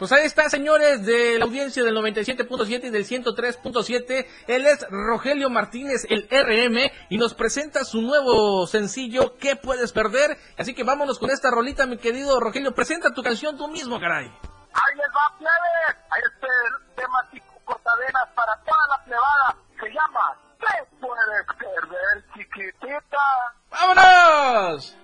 Pues 0.00 0.12
ahí 0.12 0.24
está, 0.24 0.48
señores, 0.48 1.04
de 1.04 1.38
la 1.38 1.44
audiencia 1.44 1.84
del 1.84 1.94
97.7 1.94 2.84
y 2.84 2.88
del 2.88 3.04
103.7. 3.04 4.26
Él 4.46 4.66
es 4.66 4.86
Rogelio 4.88 5.50
Martínez, 5.50 6.06
el 6.08 6.26
RM, 6.26 6.90
y 7.10 7.18
nos 7.18 7.34
presenta 7.34 7.84
su 7.84 8.00
nuevo 8.00 8.66
sencillo, 8.66 9.36
¿Qué 9.36 9.56
puedes 9.56 9.92
perder? 9.92 10.38
Así 10.56 10.74
que 10.74 10.84
vámonos 10.84 11.18
con 11.18 11.28
esta 11.28 11.50
rolita, 11.50 11.84
mi 11.84 11.98
querido 11.98 12.40
Rogelio. 12.40 12.74
Presenta 12.74 13.12
tu 13.12 13.22
canción 13.22 13.58
tú 13.58 13.68
mismo, 13.68 14.00
caray. 14.00 14.24
Ahí 14.24 14.96
les 14.96 15.06
va, 15.08 15.36
plebes. 15.36 15.96
A 16.08 16.18
este 16.18 16.48
tema 16.96 17.28
tipo 17.30 17.60
cortadenas 17.66 18.28
para 18.34 18.56
toda 18.64 18.86
la 18.88 19.04
plebada. 19.04 19.54
Se 19.78 19.86
llama 19.86 20.34
¿Qué 20.60 20.96
puedes 20.98 21.46
perder, 21.58 22.24
chiquitita? 22.32 23.18
¡Vámonos! 23.70 24.96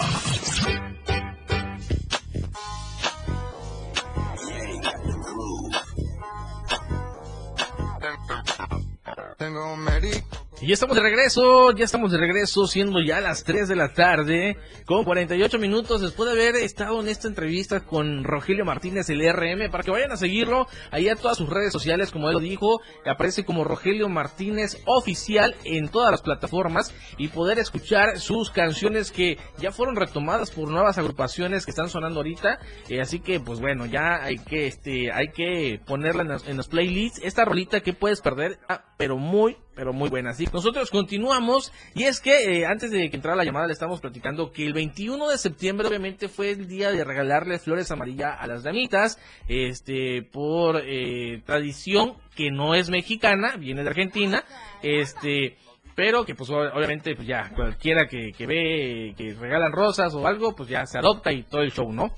Y 10.67 10.73
estamos 10.73 10.97
de 10.97 11.03
regreso, 11.03 11.71
ya 11.77 11.85
estamos 11.85 12.11
de 12.11 12.19
regreso, 12.19 12.67
siendo 12.67 13.01
ya 13.01 13.21
las 13.21 13.45
3 13.45 13.69
de 13.69 13.77
la 13.77 13.93
tarde, 13.93 14.57
con 14.85 15.05
48 15.05 15.61
minutos 15.61 16.01
después 16.01 16.29
de 16.29 16.33
haber 16.33 16.57
estado 16.57 17.01
en 17.01 17.07
esta 17.07 17.29
entrevista 17.29 17.85
con 17.85 18.25
Rogelio 18.25 18.65
Martínez, 18.65 19.09
el 19.09 19.21
RM, 19.33 19.71
para 19.71 19.85
que 19.85 19.93
vayan 19.93 20.11
a 20.11 20.17
seguirlo 20.17 20.67
ahí 20.91 21.09
a 21.09 21.15
todas 21.15 21.37
sus 21.37 21.49
redes 21.49 21.73
sociales, 21.73 22.11
como 22.11 22.27
él 22.27 22.35
lo 22.35 22.41
dijo, 22.41 22.81
aparece 23.09 23.45
como 23.45 23.63
Rogelio 23.63 24.09
Martínez 24.09 24.83
Oficial 24.87 25.55
en 25.63 25.89
todas 25.89 26.11
las 26.11 26.23
plataformas 26.23 26.93
y 27.17 27.29
poder 27.29 27.61
escuchar 27.61 28.19
sus 28.19 28.51
canciones 28.51 29.13
que 29.13 29.39
ya 29.59 29.71
fueron 29.71 29.95
retomadas 29.95 30.51
por 30.51 30.69
nuevas 30.69 30.99
agrupaciones 30.99 31.65
que 31.65 31.71
están 31.71 31.91
sonando 31.91 32.19
ahorita, 32.19 32.59
eh, 32.89 33.01
así 33.01 33.21
que 33.21 33.39
pues 33.39 33.61
bueno, 33.61 33.87
ya 33.87 34.17
hay 34.21 34.39
que, 34.39 34.67
este, 34.67 35.13
hay 35.13 35.29
que 35.29 35.81
ponerla 35.87 36.23
en 36.23 36.29
los, 36.29 36.49
en 36.49 36.57
los 36.57 36.67
playlists, 36.67 37.21
esta 37.23 37.45
rolita 37.45 37.83
que 37.83 37.93
puedes 37.93 38.21
perder, 38.21 38.59
ah, 38.69 38.83
pero 38.99 39.17
muy, 39.17 39.59
pero 39.77 39.93
muy 39.93 40.09
buena. 40.09 40.35
Que 40.35 40.47
nosotros 40.53 40.91
continuamos 40.91 41.73
y 41.95 42.05
es 42.05 42.19
que 42.21 42.61
eh, 42.61 42.67
antes 42.67 42.91
de 42.91 43.09
que 43.11 43.17
entrara 43.17 43.37
la 43.37 43.45
llamada 43.45 43.67
le 43.69 43.75
estamos 43.75 44.01
platicando 44.01 44.51
que 44.51 44.67
el 44.67 44.73
21 44.73 45.29
de 45.29 45.39
septiembre 45.39 45.87
obviamente 45.87 46.29
fue 46.29 46.51
el 46.51 46.67
día 46.67 46.91
de 46.91 47.05
regalarle 47.05 47.59
flores 47.61 47.91
amarillas 47.93 48.35
a 48.41 48.47
las 48.49 48.65
damitas, 48.65 49.19
este 49.47 50.23
por 50.23 50.81
eh, 50.85 51.43
tradición 51.45 52.15
que 52.35 52.51
no 52.51 52.75
es 52.75 52.89
mexicana, 52.91 53.57
viene 53.57 53.85
de 53.85 53.91
Argentina, 53.91 54.43
este 54.83 55.57
pero 55.95 56.25
que 56.25 56.35
pues 56.35 56.51
ob- 56.51 56.73
obviamente 56.75 57.15
pues 57.15 57.27
ya 57.29 57.51
cualquiera 57.55 58.07
que, 58.07 58.33
que 58.33 58.47
ve 58.47 59.15
que 59.17 59.35
regalan 59.35 59.73
rosas 59.73 60.15
o 60.15 60.27
algo, 60.27 60.55
pues 60.57 60.69
ya 60.69 60.85
se 60.87 60.99
adopta 60.99 61.33
y 61.33 61.43
todo 61.45 61.63
el 61.63 61.73
show, 61.73 61.93
¿no? 61.93 62.15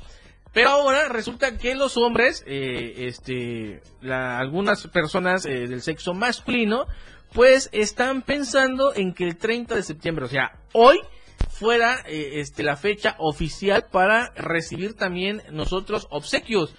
Pero 0.52 0.70
ahora 0.70 1.08
resulta 1.08 1.58
que 1.58 1.74
los 1.74 1.96
hombres, 1.98 2.42
eh, 2.46 3.06
este, 3.06 3.80
algunas 4.10 4.86
personas 4.88 5.44
eh, 5.44 5.66
del 5.68 5.82
sexo 5.82 6.14
masculino, 6.14 6.86
pues 7.32 7.68
están 7.72 8.22
pensando 8.22 8.94
en 8.94 9.12
que 9.12 9.24
el 9.24 9.36
30 9.36 9.74
de 9.74 9.82
septiembre, 9.82 10.24
o 10.24 10.28
sea, 10.28 10.52
hoy 10.72 10.98
fuera 11.58 12.04
eh, 12.06 12.40
este 12.40 12.62
la 12.62 12.76
fecha 12.76 13.16
oficial 13.18 13.86
para 13.90 14.32
recibir 14.36 14.94
también 14.94 15.42
nosotros 15.50 16.06
obsequios. 16.10 16.74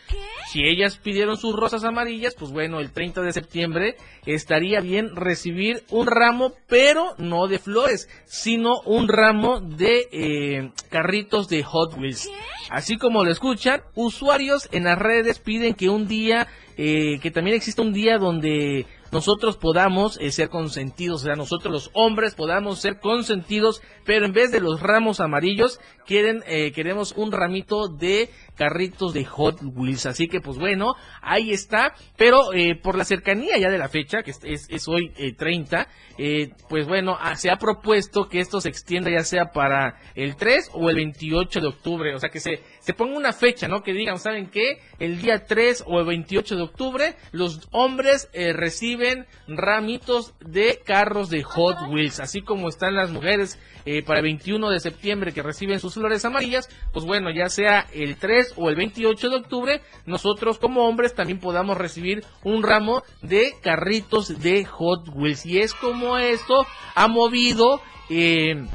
Si 0.52 0.64
ellas 0.64 0.98
pidieron 0.98 1.38
sus 1.38 1.56
rosas 1.56 1.84
amarillas, 1.84 2.36
pues 2.38 2.52
bueno, 2.52 2.80
el 2.80 2.92
30 2.92 3.22
de 3.22 3.34
septiembre 3.34 3.98
estaría 4.26 4.80
bien 4.80 5.16
recibir 5.16 5.84
un 5.90 6.08
ramo, 6.08 6.54
pero 6.68 7.16
no 7.18 7.48
de 7.48 7.60
flores, 7.60 8.08
sino 8.26 8.80
un 8.86 9.08
ramo 9.08 9.60
de 9.60 10.08
eh, 10.12 10.72
carritos 10.90 11.50
de 11.50 11.64
Hot 11.64 11.98
Wheels. 11.98 12.30
Así 12.70 12.98
como 12.98 13.24
lo 13.24 13.32
escuchan, 13.32 13.82
usuarios 13.96 14.70
en 14.72 14.86
las 14.86 14.98
redes 14.98 15.40
piden 15.40 15.74
que 15.74 15.90
un 15.90 16.08
día, 16.08 16.48
eh, 16.78 17.20
que 17.22 17.32
también 17.32 17.58
exista 17.58 17.82
un 17.82 17.94
día 17.94 18.18
donde 18.18 18.86
nosotros 19.12 19.58
podamos 19.58 20.18
eh, 20.20 20.32
ser 20.32 20.50
consentidos, 20.50 21.22
o 21.22 21.26
sea, 21.26 21.36
nosotros 21.36 21.72
los 21.72 21.92
hombres 21.94 22.36
podamos 22.36 22.80
ser 22.80 23.00
consentidos, 23.00 23.82
pero 24.06 24.26
en 24.26 24.34
vez 24.34 24.52
de 24.52 24.60
los 24.60 24.82
ramos 24.82 25.20
amarillos, 25.20 25.80
quieren, 26.06 26.44
eh, 26.48 26.72
queremos 26.72 27.14
un 27.16 27.32
ramito 27.32 27.88
de 27.88 28.30
carritos 28.60 29.14
de 29.14 29.24
Hot 29.24 29.60
Wheels. 29.64 30.06
Así 30.06 30.28
que, 30.28 30.42
pues 30.42 30.58
bueno, 30.60 30.94
ahí 31.22 31.52
está. 31.52 31.94
Pero 32.18 32.54
eh, 32.54 32.76
por 32.76 32.98
la 32.98 33.06
cercanía 33.06 33.58
ya 33.58 33.70
de 33.70 33.78
la 33.78 33.88
fecha, 33.88 34.22
que 34.22 34.32
es, 34.32 34.68
es- 34.70 34.88
hoy 34.90 35.14
eh, 35.18 35.34
30, 35.34 35.88
eh, 36.18 36.50
pues 36.68 36.86
bueno, 36.88 37.18
ah, 37.20 37.36
se 37.38 37.50
ha 37.50 37.56
propuesto 37.56 38.28
que 38.28 38.42
esto 38.42 38.60
se 38.60 38.68
extienda 38.68 39.10
ya 39.10 39.24
sea 39.24 39.46
para 39.54 39.98
el 40.16 40.36
3 40.36 40.72
o 40.74 40.90
el 40.90 40.98
28 40.98 41.62
de 41.62 41.68
octubre. 41.68 42.14
O 42.14 42.20
sea, 42.20 42.30
que 42.30 42.42
se, 42.42 42.62
se 42.82 42.94
ponga 42.94 43.16
una 43.18 43.32
fecha, 43.32 43.68
¿no? 43.70 43.82
Que 43.82 43.94
digan, 43.94 44.20
¿saben 44.20 44.48
qué? 44.50 44.80
El 45.00 45.22
día 45.22 45.46
3 45.46 45.86
o 45.88 46.00
el 46.02 46.06
28 46.06 46.58
de 46.58 46.62
octubre, 46.64 47.16
los 47.32 47.68
hombres 47.72 48.30
eh, 48.34 48.52
reciben 48.52 49.26
ramitos 49.48 50.34
de 50.42 50.82
carros 50.86 51.30
de 51.30 51.44
Hot 51.44 51.78
Wheels. 51.90 52.20
Así 52.20 52.42
como 52.42 52.68
están 52.68 52.96
las 52.96 53.12
mujeres 53.12 53.58
eh, 53.86 54.04
para 54.04 54.20
el 54.20 54.24
21 54.26 54.70
de 54.70 54.80
septiembre 54.82 55.32
que 55.32 55.42
reciben 55.42 55.80
sus 55.80 55.94
flores 55.94 56.26
amarillas, 56.26 56.68
pues 56.92 57.06
bueno, 57.06 57.30
ya 57.32 57.48
sea 57.50 57.88
el 57.94 58.18
3 58.18 58.49
o 58.56 58.70
el 58.70 58.76
28 58.76 59.30
de 59.30 59.36
octubre, 59.36 59.82
nosotros 60.06 60.60
como 60.60 60.88
hombres 60.88 61.16
también 61.16 61.40
podamos 61.40 61.78
recibir 61.78 62.24
un 62.44 62.64
ramo 62.64 63.04
de 63.22 63.54
carritos 63.62 64.40
de 64.40 64.66
Hot 64.66 65.10
Wheels. 65.14 65.46
Y 65.46 65.60
es 65.60 65.74
como 65.74 66.18
esto 66.18 66.66
ha 66.96 67.08
movido... 67.08 67.82
Eh, 68.10 68.66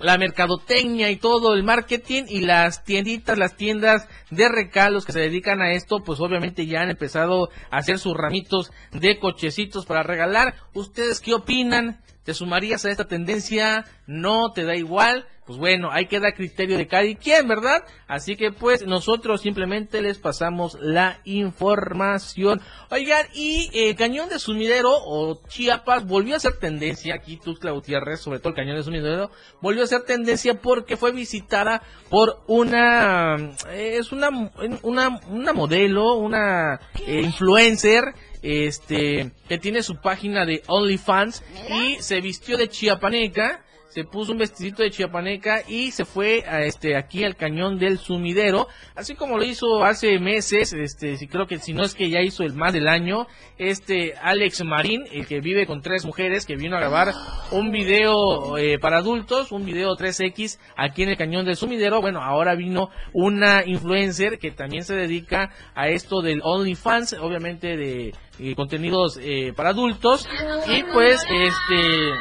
la 0.00 0.16
mercadotecnia 0.16 1.10
y 1.10 1.16
todo 1.16 1.54
el 1.54 1.64
marketing 1.64 2.24
y 2.28 2.40
las 2.40 2.84
tienditas, 2.84 3.38
las 3.38 3.56
tiendas 3.56 4.08
de 4.30 4.48
recalos 4.48 5.04
que 5.04 5.12
se 5.12 5.20
dedican 5.20 5.60
a 5.60 5.72
esto, 5.72 6.02
pues 6.04 6.20
obviamente 6.20 6.66
ya 6.66 6.82
han 6.82 6.90
empezado 6.90 7.50
a 7.70 7.78
hacer 7.78 7.98
sus 7.98 8.14
ramitos 8.16 8.72
de 8.92 9.18
cochecitos 9.18 9.86
para 9.86 10.02
regalar. 10.02 10.54
¿Ustedes 10.74 11.20
qué 11.20 11.34
opinan? 11.34 12.00
¿Te 12.24 12.34
sumarías 12.34 12.84
a 12.84 12.90
esta 12.90 13.06
tendencia? 13.06 13.84
¿No 14.06 14.52
te 14.52 14.64
da 14.64 14.76
igual? 14.76 15.26
Pues 15.48 15.58
bueno, 15.58 15.88
ahí 15.90 16.04
queda 16.04 16.32
criterio 16.32 16.76
de 16.76 16.86
cada 16.86 17.06
quien, 17.14 17.48
¿verdad? 17.48 17.82
Así 18.06 18.36
que 18.36 18.52
pues 18.52 18.86
nosotros 18.86 19.40
simplemente 19.40 20.02
les 20.02 20.18
pasamos 20.18 20.76
la 20.78 21.22
información. 21.24 22.60
Oigan, 22.90 23.24
y 23.32 23.70
el 23.72 23.96
cañón 23.96 24.28
de 24.28 24.38
sumidero 24.38 24.90
o 24.92 25.40
Chiapas 25.48 26.06
volvió 26.06 26.36
a 26.36 26.38
ser 26.38 26.58
tendencia 26.58 27.14
aquí, 27.14 27.38
Tuxtla 27.38 27.70
Gutiérrez, 27.70 28.20
sobre 28.20 28.40
todo 28.40 28.50
el 28.50 28.56
cañón 28.56 28.76
de 28.76 28.82
sumidero, 28.82 29.30
volvió 29.62 29.84
a 29.84 29.86
ser 29.86 30.02
tendencia 30.02 30.60
porque 30.60 30.98
fue 30.98 31.12
visitada 31.12 31.80
por 32.10 32.42
una, 32.46 33.36
eh, 33.70 33.96
es 33.98 34.12
una, 34.12 34.28
una, 34.82 35.18
una 35.30 35.52
modelo, 35.54 36.16
una 36.16 36.78
eh, 37.06 37.22
influencer, 37.22 38.12
este, 38.42 39.32
que 39.48 39.56
tiene 39.56 39.82
su 39.82 39.96
página 39.96 40.44
de 40.44 40.62
OnlyFans 40.66 41.42
y 41.70 42.02
se 42.02 42.20
vistió 42.20 42.58
de 42.58 42.68
chiapaneca, 42.68 43.64
se 43.88 44.04
puso 44.04 44.32
un 44.32 44.38
vestidito 44.38 44.82
de 44.82 44.90
chiapaneca 44.90 45.62
y 45.66 45.90
se 45.90 46.04
fue 46.04 46.44
a 46.46 46.62
este 46.62 46.96
aquí 46.96 47.24
al 47.24 47.36
cañón 47.36 47.78
del 47.78 47.98
sumidero, 47.98 48.68
así 48.94 49.14
como 49.14 49.38
lo 49.38 49.44
hizo 49.44 49.84
hace 49.84 50.18
meses, 50.18 50.72
este, 50.72 51.16
si 51.16 51.26
creo 51.26 51.46
que 51.46 51.58
si 51.58 51.72
no 51.72 51.82
es 51.82 51.94
que 51.94 52.10
ya 52.10 52.20
hizo 52.20 52.42
el 52.42 52.54
más 52.54 52.72
del 52.72 52.88
año, 52.88 53.26
este 53.56 54.14
Alex 54.20 54.64
Marín, 54.64 55.04
el 55.12 55.26
que 55.26 55.40
vive 55.40 55.66
con 55.66 55.80
tres 55.80 56.04
mujeres, 56.04 56.46
que 56.46 56.56
vino 56.56 56.76
a 56.76 56.80
grabar 56.80 57.12
un 57.50 57.70
video 57.70 58.58
eh, 58.58 58.78
para 58.78 58.98
adultos, 58.98 59.52
un 59.52 59.64
video 59.64 59.96
3X 59.96 60.58
aquí 60.76 61.02
en 61.02 61.10
el 61.10 61.16
cañón 61.16 61.46
del 61.46 61.56
sumidero, 61.56 62.00
bueno, 62.00 62.22
ahora 62.22 62.54
vino 62.54 62.90
una 63.12 63.64
influencer 63.64 64.38
que 64.38 64.50
también 64.50 64.84
se 64.84 64.94
dedica 64.94 65.50
a 65.74 65.88
esto 65.88 66.20
del 66.20 66.40
OnlyFans, 66.42 67.14
obviamente 67.14 67.76
de 67.76 68.14
eh, 68.38 68.54
contenidos 68.54 69.18
eh, 69.20 69.52
para 69.56 69.70
adultos, 69.70 70.28
y 70.68 70.82
pues 70.84 71.24
este 71.30 72.12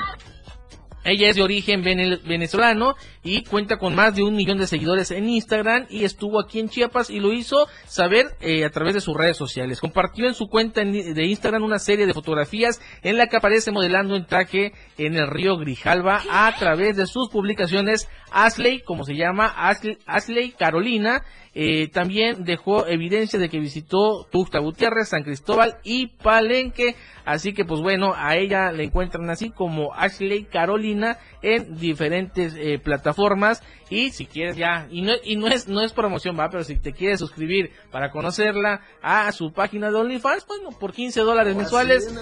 ella 1.03 1.29
es 1.29 1.35
de 1.35 1.41
origen 1.43 1.83
vene- 1.83 2.19
venezolano 2.25 2.95
y 3.23 3.43
cuenta 3.43 3.77
con 3.77 3.95
más 3.95 4.15
de 4.15 4.23
un 4.23 4.35
millón 4.35 4.57
de 4.57 4.67
seguidores 4.67 5.11
en 5.11 5.29
Instagram 5.29 5.85
y 5.89 6.03
estuvo 6.03 6.39
aquí 6.39 6.59
en 6.59 6.69
Chiapas 6.69 7.09
y 7.09 7.19
lo 7.19 7.33
hizo 7.33 7.67
saber 7.85 8.35
eh, 8.41 8.65
a 8.65 8.69
través 8.69 8.93
de 8.93 9.01
sus 9.01 9.15
redes 9.15 9.37
sociales. 9.37 9.79
Compartió 9.79 10.27
en 10.27 10.33
su 10.33 10.47
cuenta 10.47 10.81
en- 10.81 11.13
de 11.13 11.25
Instagram 11.25 11.63
una 11.63 11.79
serie 11.79 12.05
de 12.07 12.13
fotografías 12.13 12.81
en 13.03 13.17
la 13.17 13.27
que 13.27 13.37
aparece 13.37 13.71
modelando 13.71 14.15
en 14.15 14.25
traje 14.25 14.73
en 14.97 15.15
el 15.15 15.27
río 15.27 15.57
Grijalva 15.57 16.21
a 16.29 16.53
través 16.57 16.97
de 16.97 17.07
sus 17.07 17.29
publicaciones. 17.29 18.07
Ashley, 18.31 18.81
como 18.81 19.05
se 19.05 19.15
llama, 19.15 19.53
Ashley, 19.55 19.97
Ashley 20.05 20.51
Carolina, 20.51 21.23
eh, 21.59 21.87
también 21.87 22.43
dejó 22.43 22.85
evidencia 22.85 23.39
de 23.39 23.49
que 23.49 23.59
visitó 23.59 24.27
Tuxtla 24.31 24.59
Gutiérrez, 24.59 25.09
San 25.09 25.23
Cristóbal 25.23 25.77
y 25.83 26.05
Palenque. 26.05 26.95
Así 27.25 27.53
que, 27.53 27.65
pues 27.65 27.81
bueno, 27.81 28.13
a 28.15 28.35
ella 28.35 28.71
le 28.71 28.83
encuentran 28.83 29.27
así 29.31 29.49
como 29.49 29.91
Ashley 29.95 30.43
Carolina 30.43 31.17
en 31.55 31.77
diferentes 31.77 32.53
eh, 32.57 32.77
plataformas. 32.77 33.63
Y 33.89 34.09
si 34.09 34.25
quieres 34.25 34.57
ya, 34.57 34.87
y 34.91 35.01
no, 35.01 35.13
y 35.23 35.37
no 35.37 35.47
es, 35.47 35.69
no 35.69 35.81
es 35.81 35.93
promoción, 35.93 36.37
va, 36.37 36.49
pero 36.49 36.65
si 36.65 36.77
te 36.77 36.91
quieres 36.91 37.19
suscribir 37.19 37.71
para 37.89 38.11
conocerla 38.11 38.81
a 39.01 39.31
su 39.31 39.53
página 39.53 39.89
de 39.89 39.95
OnlyFans, 39.95 40.45
bueno, 40.45 40.77
por 40.77 40.91
15 40.91 41.21
dólares 41.21 41.55
mensuales, 41.55 42.13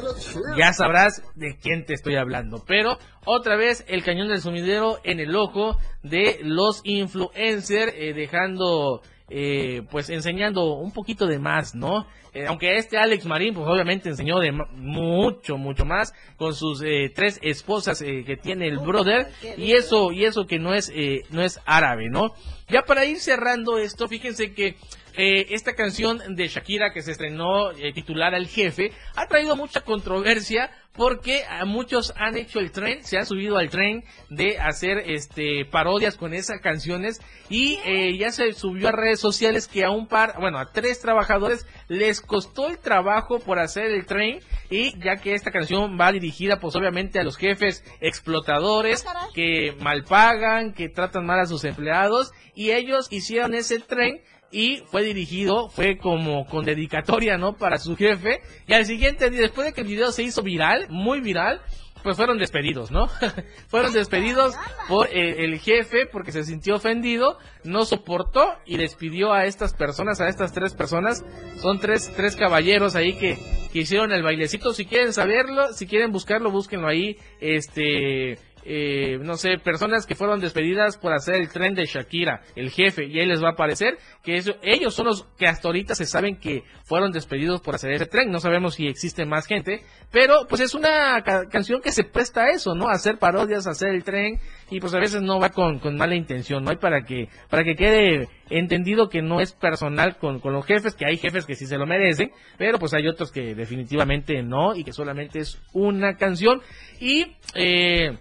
ya 0.57 0.73
sabrás 0.73 1.23
de 1.33 1.57
quién 1.57 1.85
te 1.85 1.93
estoy 1.93 2.17
hablando. 2.17 2.63
Pero 2.67 2.99
otra 3.25 3.55
vez 3.55 3.83
el 3.87 4.03
cañón 4.03 4.27
del 4.27 4.41
sumidero 4.41 4.99
en 5.03 5.19
el 5.19 5.35
ojo 5.35 5.77
de 6.03 6.37
los 6.43 6.81
influencers, 6.83 7.93
eh, 7.95 8.13
dejando, 8.13 9.01
eh, 9.29 9.81
pues 9.89 10.11
enseñando 10.11 10.75
un 10.75 10.91
poquito 10.91 11.25
de 11.25 11.39
más, 11.39 11.73
¿no? 11.73 12.05
Eh, 12.35 12.45
aunque 12.47 12.75
este 12.77 12.97
Alex 12.97 13.25
Marín, 13.25 13.53
pues 13.53 13.65
obviamente 13.65 14.09
enseñó 14.09 14.39
de 14.39 14.51
mucho, 14.51 15.57
mucho 15.57 15.85
más 15.85 16.13
con 16.35 16.53
sus 16.53 16.83
eh, 16.83 17.09
tres 17.15 17.39
esposas 17.41 18.03
que 18.03 18.35
tiene 18.35 18.67
el 18.67 18.77
brother 18.79 19.14
y 19.57 19.73
eso, 19.73 20.11
y 20.11 20.25
eso 20.25 20.45
que 20.45 20.59
no 20.59 20.73
es, 20.73 20.91
eh, 20.93 21.23
no 21.29 21.43
es 21.43 21.59
árabe, 21.65 22.09
¿no? 22.09 22.33
Ya 22.69 22.81
para 22.83 23.05
ir 23.05 23.19
cerrando 23.19 23.77
esto, 23.77 24.07
fíjense 24.07 24.53
que 24.53 24.75
eh, 25.17 25.47
esta 25.51 25.73
canción 25.73 26.35
de 26.35 26.47
Shakira 26.47 26.91
que 26.91 27.01
se 27.01 27.11
estrenó 27.11 27.71
eh, 27.71 27.93
titulada 27.93 28.37
El 28.37 28.47
Jefe 28.47 28.91
ha 29.15 29.27
traído 29.27 29.55
mucha 29.55 29.81
controversia 29.81 30.69
porque 30.95 31.43
a 31.45 31.65
muchos 31.65 32.13
han 32.15 32.37
hecho 32.37 32.59
el 32.59 32.71
tren, 32.71 33.03
se 33.03 33.17
han 33.17 33.25
subido 33.25 33.57
al 33.57 33.69
tren 33.69 34.03
de 34.29 34.57
hacer 34.59 35.03
este 35.05 35.65
parodias 35.65 36.15
con 36.15 36.33
esas 36.33 36.61
canciones 36.61 37.21
y 37.49 37.79
eh, 37.85 38.17
ya 38.17 38.31
se 38.31 38.53
subió 38.53 38.89
a 38.89 38.91
redes 38.91 39.19
sociales 39.19 39.67
que 39.67 39.83
a 39.83 39.91
un 39.91 40.07
par, 40.07 40.35
bueno, 40.39 40.57
a 40.57 40.71
tres 40.71 41.01
trabajadores 41.01 41.65
les 41.87 42.21
costó 42.21 42.69
el 42.69 42.79
trabajo 42.79 43.39
por 43.39 43.59
hacer 43.59 43.85
el 43.87 44.05
tren 44.05 44.39
y 44.69 44.97
ya 45.03 45.17
que 45.17 45.33
esta 45.33 45.51
canción 45.51 45.97
va 45.99 46.11
dirigida 46.11 46.59
pues 46.59 46.75
obviamente 46.75 47.19
a 47.19 47.23
los 47.23 47.37
jefes 47.37 47.83
explotadores 47.99 49.05
que 49.33 49.75
mal 49.81 50.03
pagan, 50.05 50.73
que 50.73 50.89
tratan 50.89 51.25
mal 51.25 51.39
a 51.39 51.45
sus 51.45 51.65
empleados 51.65 52.31
y 52.55 52.71
ellos 52.71 53.07
hicieron 53.11 53.53
ese 53.53 53.79
tren 53.79 54.21
y 54.55 54.77
fue 54.89 55.03
dirigido, 55.03 55.67
fue 55.67 55.97
como 55.97 56.45
con 56.45 56.63
dedicatoria, 56.63 57.37
¿no? 57.37 57.57
Para 57.57 57.77
su 57.77 57.97
jefe. 57.97 58.39
Y 58.67 58.73
al 58.73 58.85
siguiente 58.85 59.29
día, 59.29 59.41
después 59.41 59.67
de 59.67 59.73
que 59.73 59.81
el 59.81 59.87
video 59.87 60.13
se 60.13 60.23
hizo 60.23 60.43
viral, 60.43 60.87
muy 60.89 61.19
viral, 61.19 61.61
pues 62.03 62.15
fueron 62.15 62.37
despedidos, 62.37 62.89
¿no? 62.89 63.09
fueron 63.67 63.91
despedidos 63.91 64.55
por 64.87 65.09
el 65.11 65.59
jefe 65.59 66.05
porque 66.09 66.31
se 66.31 66.45
sintió 66.45 66.75
ofendido, 66.75 67.37
no 67.65 67.83
soportó 67.83 68.45
y 68.65 68.77
despidió 68.77 69.33
a 69.33 69.45
estas 69.45 69.73
personas, 69.73 70.21
a 70.21 70.29
estas 70.29 70.53
tres 70.53 70.73
personas. 70.73 71.25
Son 71.57 71.79
tres, 71.81 72.09
tres 72.15 72.37
caballeros 72.37 72.95
ahí 72.95 73.17
que, 73.17 73.37
que 73.73 73.79
hicieron 73.79 74.13
el 74.13 74.23
bailecito. 74.23 74.73
Si 74.73 74.85
quieren 74.85 75.11
saberlo, 75.11 75.73
si 75.73 75.85
quieren 75.85 76.13
buscarlo, 76.13 76.49
búsquenlo 76.49 76.87
ahí, 76.87 77.17
este, 77.41 78.37
eh, 78.65 79.19
no 79.21 79.35
sé, 79.37 79.57
personas 79.63 80.05
que 80.05 80.15
fueron 80.15 80.39
despedidas 80.39 80.97
por 80.97 81.13
hacer 81.13 81.35
el 81.35 81.49
tren 81.49 81.75
de 81.75 81.85
Shakira, 81.85 82.41
el 82.55 82.71
jefe, 82.71 83.05
y 83.05 83.19
ahí 83.19 83.25
les 83.27 83.43
va 83.43 83.49
a 83.49 83.51
aparecer 83.51 83.97
que 84.23 84.35
eso, 84.35 84.55
ellos 84.63 84.93
son 84.95 85.05
los 85.05 85.23
que 85.37 85.45
hasta 85.47 85.67
ahorita 85.67 85.93
se 85.95 86.05
saben 86.05 86.37
que 86.37 86.63
fueron 86.83 87.11
despedidos 87.11 87.61
por 87.61 87.75
hacer 87.75 87.91
ese 87.91 88.07
tren. 88.07 88.31
No 88.31 88.39
sabemos 88.39 88.75
si 88.75 88.87
existe 88.87 89.25
más 89.25 89.45
gente, 89.45 89.81
pero 90.11 90.47
pues 90.49 90.61
es 90.61 90.73
una 90.73 91.21
ca- 91.23 91.47
canción 91.49 91.79
que 91.81 91.91
se 91.91 92.03
presta 92.03 92.43
a 92.45 92.49
eso, 92.49 92.73
¿no? 92.75 92.89
Hacer 92.89 93.17
parodias, 93.19 93.67
hacer 93.67 93.89
el 93.89 94.03
tren, 94.03 94.39
y 94.71 94.79
pues 94.79 94.93
a 94.95 94.99
veces 94.99 95.21
no 95.21 95.39
va 95.39 95.49
con, 95.49 95.79
con 95.79 95.95
mala 95.95 96.15
intención, 96.15 96.63
¿no? 96.63 96.71
para 96.79 97.03
que, 97.03 97.29
para 97.49 97.63
que 97.63 97.75
quede 97.75 98.27
entendido 98.49 99.09
que 99.09 99.21
no 99.21 99.39
es 99.41 99.53
personal 99.53 100.17
con, 100.17 100.39
con 100.39 100.53
los 100.53 100.65
jefes, 100.65 100.95
que 100.95 101.05
hay 101.05 101.17
jefes 101.17 101.45
que 101.45 101.55
sí 101.55 101.65
se 101.67 101.77
lo 101.77 101.85
merecen, 101.85 102.31
pero 102.57 102.79
pues 102.79 102.93
hay 102.93 103.07
otros 103.07 103.31
que 103.31 103.53
definitivamente 103.55 104.41
no, 104.43 104.75
y 104.75 104.83
que 104.83 104.91
solamente 104.91 105.39
es 105.39 105.61
una 105.73 106.15
canción. 106.17 106.61
Y, 106.99 107.35
eh, 107.53 108.17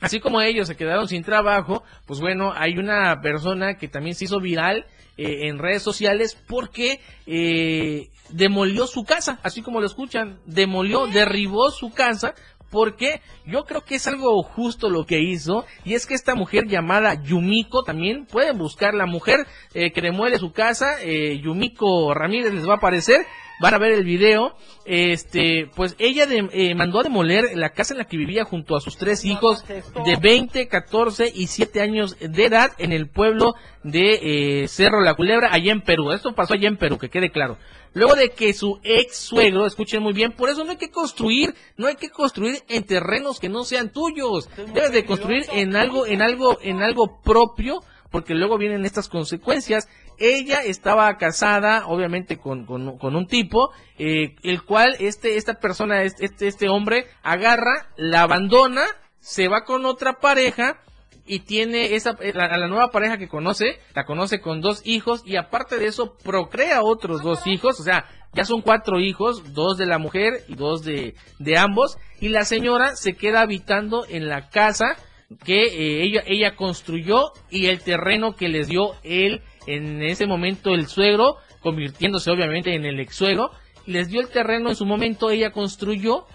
Así 0.00 0.20
como 0.20 0.40
ellos 0.40 0.68
se 0.68 0.76
quedaron 0.76 1.08
sin 1.08 1.22
trabajo, 1.22 1.82
pues 2.06 2.20
bueno, 2.20 2.52
hay 2.56 2.78
una 2.78 3.20
persona 3.20 3.74
que 3.76 3.88
también 3.88 4.14
se 4.14 4.24
hizo 4.24 4.40
viral 4.40 4.86
eh, 5.16 5.48
en 5.48 5.58
redes 5.58 5.82
sociales 5.82 6.36
porque 6.48 7.00
eh, 7.26 8.08
demolió 8.30 8.86
su 8.86 9.04
casa, 9.04 9.38
así 9.42 9.62
como 9.62 9.80
lo 9.80 9.86
escuchan, 9.86 10.40
demolió, 10.46 11.06
derribó 11.06 11.70
su 11.70 11.90
casa 11.90 12.34
porque 12.70 13.20
yo 13.44 13.64
creo 13.64 13.82
que 13.82 13.96
es 13.96 14.06
algo 14.06 14.42
justo 14.42 14.88
lo 14.88 15.04
que 15.04 15.20
hizo 15.20 15.66
y 15.84 15.94
es 15.94 16.06
que 16.06 16.14
esta 16.14 16.34
mujer 16.34 16.66
llamada 16.66 17.14
Yumiko 17.22 17.82
también 17.82 18.26
pueden 18.26 18.56
buscar 18.58 18.94
la 18.94 19.06
mujer 19.06 19.46
eh, 19.74 19.90
que 19.90 20.00
demuele 20.00 20.38
su 20.38 20.52
casa 20.52 21.02
eh, 21.02 21.38
Yumiko 21.42 22.14
Ramírez 22.14 22.54
les 22.54 22.66
va 22.66 22.74
a 22.74 22.76
aparecer 22.76 23.26
van 23.60 23.74
a 23.74 23.78
ver 23.78 23.92
el 23.92 24.04
video. 24.04 24.54
Este 24.84 25.70
pues 25.76 25.94
ella 25.98 26.26
de- 26.26 26.48
eh, 26.52 26.74
mandó 26.74 27.00
a 27.00 27.02
demoler 27.04 27.56
la 27.56 27.70
casa 27.70 27.94
en 27.94 27.98
la 27.98 28.04
que 28.06 28.16
vivía 28.16 28.44
junto 28.44 28.74
a 28.76 28.80
sus 28.80 28.96
tres 28.96 29.24
hijos 29.24 29.64
de 29.68 30.16
20 30.20 30.66
14 30.68 31.30
y 31.34 31.46
7 31.46 31.80
años 31.80 32.16
de 32.18 32.44
edad 32.44 32.72
en 32.78 32.92
el 32.92 33.08
pueblo 33.08 33.54
de 33.84 34.62
eh, 34.62 34.68
Cerro 34.68 35.00
La 35.02 35.14
Culebra 35.14 35.50
allá 35.52 35.72
en 35.72 35.82
Perú. 35.82 36.10
Esto 36.12 36.34
pasó 36.34 36.54
allá 36.54 36.68
en 36.68 36.76
Perú 36.76 36.98
que 36.98 37.08
quede 37.08 37.30
claro. 37.30 37.56
Luego 37.92 38.14
de 38.14 38.30
que 38.30 38.52
su 38.52 38.78
ex 38.84 39.16
suegro, 39.16 39.66
escuchen 39.66 40.00
muy 40.02 40.12
bien, 40.12 40.30
por 40.32 40.48
eso 40.48 40.62
no 40.64 40.70
hay 40.70 40.76
que 40.76 40.90
construir, 40.90 41.54
no 41.76 41.88
hay 41.88 41.96
que 41.96 42.08
construir 42.10 42.62
en 42.68 42.84
terrenos 42.84 43.40
que 43.40 43.48
no 43.48 43.64
sean 43.64 43.90
tuyos. 43.92 44.48
Debes 44.74 44.92
de 44.92 45.04
construir 45.04 45.44
en 45.52 45.74
algo, 45.74 46.06
en 46.06 46.22
algo, 46.22 46.58
en 46.62 46.82
algo 46.82 47.20
propio, 47.22 47.82
porque 48.10 48.34
luego 48.34 48.58
vienen 48.58 48.84
estas 48.84 49.08
consecuencias. 49.08 49.88
Ella 50.18 50.60
estaba 50.62 51.16
casada, 51.16 51.86
obviamente, 51.86 52.38
con, 52.38 52.66
con, 52.66 53.16
un 53.16 53.26
tipo, 53.26 53.70
eh, 53.98 54.36
el 54.42 54.62
cual 54.62 54.96
este, 55.00 55.36
esta 55.36 55.54
persona, 55.54 56.02
este, 56.02 56.46
este 56.46 56.68
hombre, 56.68 57.06
agarra, 57.22 57.88
la 57.96 58.22
abandona, 58.22 58.84
se 59.20 59.48
va 59.48 59.64
con 59.64 59.86
otra 59.86 60.20
pareja, 60.20 60.80
y 61.30 61.40
tiene 61.40 61.94
esa 61.94 62.16
la, 62.34 62.46
a 62.46 62.58
la 62.58 62.66
nueva 62.66 62.90
pareja 62.90 63.16
que 63.16 63.28
conoce, 63.28 63.78
la 63.94 64.04
conoce 64.04 64.40
con 64.40 64.60
dos 64.60 64.82
hijos 64.84 65.22
y 65.24 65.36
aparte 65.36 65.78
de 65.78 65.86
eso 65.86 66.16
procrea 66.24 66.82
otros 66.82 67.22
dos 67.22 67.46
hijos, 67.46 67.78
o 67.78 67.84
sea, 67.84 68.04
ya 68.32 68.44
son 68.44 68.62
cuatro 68.62 68.98
hijos, 68.98 69.54
dos 69.54 69.78
de 69.78 69.86
la 69.86 69.98
mujer 69.98 70.44
y 70.48 70.56
dos 70.56 70.82
de, 70.82 71.14
de 71.38 71.56
ambos 71.56 71.98
y 72.20 72.30
la 72.30 72.44
señora 72.44 72.96
se 72.96 73.14
queda 73.14 73.42
habitando 73.42 74.04
en 74.08 74.28
la 74.28 74.48
casa 74.48 74.96
que 75.44 75.62
eh, 75.64 76.02
ella 76.02 76.22
ella 76.26 76.56
construyó 76.56 77.32
y 77.50 77.66
el 77.66 77.80
terreno 77.80 78.34
que 78.34 78.48
les 78.48 78.68
dio 78.68 78.94
él 79.02 79.42
en 79.66 80.02
ese 80.02 80.26
momento 80.26 80.74
el 80.74 80.86
suegro, 80.86 81.36
convirtiéndose 81.60 82.30
obviamente 82.30 82.74
en 82.74 82.84
el 82.84 82.98
ex 83.00 83.14
suegro, 83.14 83.50
les 83.86 84.08
dio 84.08 84.20
el 84.20 84.28
terreno 84.28 84.70
en 84.70 84.76
su 84.76 84.86
momento, 84.86 85.30
ella 85.30 85.50
construyó, 85.50 86.26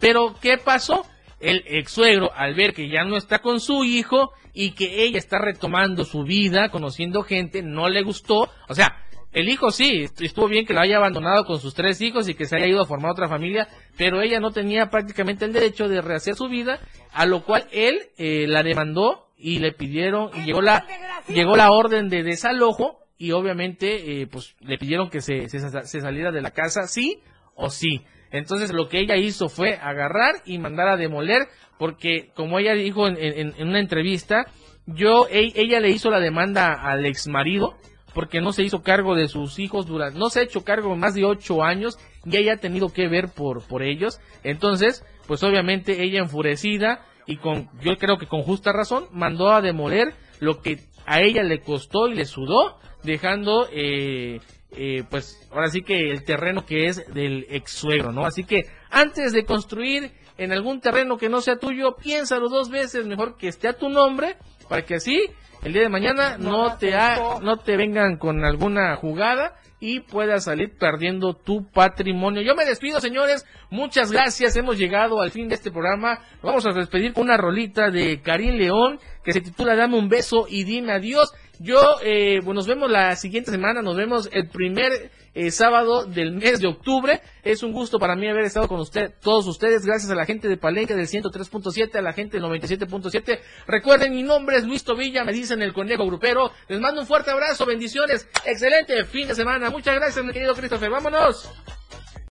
pero 0.00 0.34
¿qué 0.40 0.58
pasó? 0.58 1.04
el 1.42 1.64
ex 1.66 1.90
suegro, 1.90 2.30
al 2.34 2.54
ver 2.54 2.72
que 2.72 2.88
ya 2.88 3.04
no 3.04 3.16
está 3.16 3.40
con 3.40 3.60
su 3.60 3.84
hijo 3.84 4.32
y 4.54 4.72
que 4.72 5.04
ella 5.04 5.18
está 5.18 5.38
retomando 5.38 6.04
su 6.04 6.22
vida, 6.22 6.70
conociendo 6.70 7.22
gente, 7.22 7.62
no 7.62 7.88
le 7.88 8.02
gustó. 8.02 8.48
O 8.68 8.74
sea, 8.74 8.96
el 9.32 9.48
hijo 9.48 9.70
sí, 9.70 10.06
estuvo 10.20 10.46
bien 10.48 10.66
que 10.66 10.74
lo 10.74 10.80
haya 10.80 10.98
abandonado 10.98 11.44
con 11.44 11.58
sus 11.58 11.74
tres 11.74 12.00
hijos 12.00 12.28
y 12.28 12.34
que 12.34 12.44
se 12.44 12.56
haya 12.56 12.66
ido 12.66 12.82
a 12.82 12.86
formar 12.86 13.12
otra 13.12 13.28
familia, 13.28 13.68
pero 13.96 14.20
ella 14.20 14.40
no 14.40 14.50
tenía 14.50 14.90
prácticamente 14.90 15.44
el 15.44 15.52
derecho 15.52 15.88
de 15.88 16.02
rehacer 16.02 16.34
su 16.34 16.48
vida, 16.48 16.80
a 17.12 17.24
lo 17.26 17.44
cual 17.44 17.66
él 17.72 17.98
eh, 18.18 18.46
la 18.46 18.62
demandó 18.62 19.28
y 19.38 19.58
le 19.58 19.72
pidieron, 19.72 20.30
y 20.34 20.44
llegó 20.44 20.60
la, 20.60 20.86
llegó 21.28 21.56
la 21.56 21.70
orden 21.70 22.08
de 22.08 22.22
desalojo 22.22 22.98
y 23.18 23.32
obviamente 23.32 24.20
eh, 24.22 24.26
pues 24.26 24.54
le 24.60 24.78
pidieron 24.78 25.08
que 25.08 25.20
se, 25.20 25.48
se, 25.48 25.58
se 25.60 26.00
saliera 26.00 26.30
de 26.30 26.42
la 26.42 26.50
casa, 26.50 26.86
sí 26.86 27.20
o 27.54 27.70
sí. 27.70 28.02
Entonces 28.30 28.72
lo 28.72 28.88
que 28.88 28.98
ella 28.98 29.16
hizo 29.16 29.48
fue 29.48 29.74
agarrar 29.74 30.36
y 30.44 30.58
mandar 30.58 30.88
a 30.88 30.96
demoler, 30.96 31.48
porque 31.78 32.30
como 32.34 32.58
ella 32.58 32.74
dijo 32.74 33.06
en, 33.08 33.16
en, 33.18 33.54
en 33.56 33.68
una 33.68 33.80
entrevista, 33.80 34.46
yo 34.86 35.26
e- 35.30 35.52
ella 35.54 35.80
le 35.80 35.90
hizo 35.90 36.10
la 36.10 36.18
demanda 36.20 36.72
al 36.72 37.06
ex 37.06 37.28
marido 37.28 37.76
porque 38.14 38.40
no 38.40 38.52
se 38.52 38.62
hizo 38.62 38.82
cargo 38.82 39.14
de 39.14 39.28
sus 39.28 39.58
hijos 39.58 39.86
durante, 39.86 40.18
no 40.18 40.30
se 40.30 40.40
ha 40.40 40.42
hecho 40.42 40.64
cargo 40.64 40.96
más 40.96 41.14
de 41.14 41.24
ocho 41.24 41.62
años 41.62 41.98
y 42.24 42.36
ella 42.36 42.54
ha 42.54 42.56
tenido 42.58 42.88
que 42.90 43.08
ver 43.08 43.28
por 43.28 43.66
por 43.66 43.82
ellos. 43.82 44.20
Entonces, 44.44 45.04
pues 45.26 45.42
obviamente 45.42 46.02
ella 46.02 46.20
enfurecida 46.20 47.06
y 47.26 47.36
con 47.36 47.68
yo 47.82 47.96
creo 47.96 48.18
que 48.18 48.26
con 48.26 48.42
justa 48.42 48.72
razón 48.72 49.06
mandó 49.12 49.50
a 49.50 49.60
demoler 49.60 50.14
lo 50.40 50.60
que 50.60 50.80
a 51.06 51.20
ella 51.20 51.42
le 51.42 51.60
costó 51.60 52.08
y 52.08 52.14
le 52.14 52.24
sudó, 52.24 52.78
dejando 53.02 53.68
eh, 53.72 54.40
eh, 54.72 55.04
pues 55.10 55.48
ahora 55.50 55.68
sí 55.68 55.82
que 55.82 56.10
el 56.10 56.24
terreno 56.24 56.64
que 56.64 56.86
es 56.86 57.04
del 57.12 57.46
ex 57.50 57.72
suegro, 57.72 58.12
¿no? 58.12 58.24
Así 58.24 58.44
que 58.44 58.66
antes 58.90 59.32
de 59.32 59.44
construir 59.44 60.12
en 60.38 60.52
algún 60.52 60.80
terreno 60.80 61.18
que 61.18 61.28
no 61.28 61.40
sea 61.40 61.58
tuyo, 61.58 61.96
piénsalo 61.96 62.48
dos 62.48 62.70
veces, 62.70 63.06
mejor 63.06 63.36
que 63.36 63.48
esté 63.48 63.68
a 63.68 63.74
tu 63.74 63.88
nombre, 63.88 64.36
para 64.68 64.82
que 64.84 64.94
así 64.94 65.26
el 65.64 65.72
día 65.72 65.82
de 65.82 65.88
mañana 65.88 66.36
no 66.38 66.76
te, 66.76 66.94
ha- 66.94 67.38
no 67.40 67.56
te 67.58 67.76
vengan 67.76 68.16
con 68.18 68.44
alguna 68.44 68.96
jugada 68.96 69.54
y 69.78 70.00
puedas 70.00 70.44
salir 70.44 70.76
perdiendo 70.78 71.34
tu 71.34 71.68
patrimonio. 71.70 72.40
Yo 72.42 72.54
me 72.54 72.64
despido, 72.64 73.00
señores. 73.00 73.44
Muchas 73.70 74.12
gracias. 74.12 74.56
Hemos 74.56 74.78
llegado 74.78 75.20
al 75.20 75.30
fin 75.32 75.48
de 75.48 75.56
este 75.56 75.70
programa. 75.72 76.20
Vamos 76.42 76.64
a 76.66 76.72
despedir 76.72 77.12
con 77.12 77.24
una 77.24 77.36
rolita 77.36 77.90
de 77.90 78.20
Karim 78.22 78.54
León 78.56 79.00
que 79.24 79.32
se 79.32 79.40
titula 79.40 79.74
Dame 79.74 79.98
un 79.98 80.08
beso 80.08 80.46
y 80.48 80.62
dime 80.64 80.92
adiós. 80.92 81.32
Yo, 81.58 81.80
eh, 82.04 82.40
nos 82.44 82.66
vemos 82.66 82.90
la 82.90 83.14
siguiente 83.16 83.50
semana. 83.50 83.82
Nos 83.82 83.96
vemos 83.96 84.28
el 84.32 84.48
primer 84.48 85.10
eh, 85.34 85.50
sábado 85.50 86.04
del 86.04 86.32
mes 86.32 86.60
de 86.60 86.68
octubre. 86.68 87.20
Es 87.42 87.62
un 87.62 87.72
gusto 87.72 87.98
para 87.98 88.16
mí 88.16 88.28
haber 88.28 88.44
estado 88.44 88.68
con 88.68 88.80
usted, 88.80 89.12
todos 89.20 89.46
ustedes. 89.46 89.84
Gracias 89.84 90.10
a 90.10 90.14
la 90.14 90.26
gente 90.26 90.48
de 90.48 90.56
Palenque 90.56 90.94
del 90.94 91.06
103.7, 91.06 91.96
a 91.96 92.02
la 92.02 92.12
gente 92.12 92.38
del 92.38 92.46
97.7. 92.48 93.40
Recuerden, 93.66 94.14
mi 94.14 94.22
nombre 94.22 94.56
es 94.56 94.64
Luis 94.64 94.84
Tobilla, 94.84 95.24
me 95.24 95.32
dicen 95.32 95.62
el 95.62 95.72
conejo 95.72 96.06
grupero. 96.06 96.52
Les 96.68 96.80
mando 96.80 97.00
un 97.00 97.06
fuerte 97.06 97.30
abrazo, 97.30 97.66
bendiciones. 97.66 98.28
Excelente 98.44 99.04
fin 99.04 99.28
de 99.28 99.34
semana. 99.34 99.70
Muchas 99.70 99.94
gracias, 99.94 100.24
mi 100.24 100.32
querido 100.32 100.54
Christopher. 100.54 100.90
Vámonos. 100.90 101.50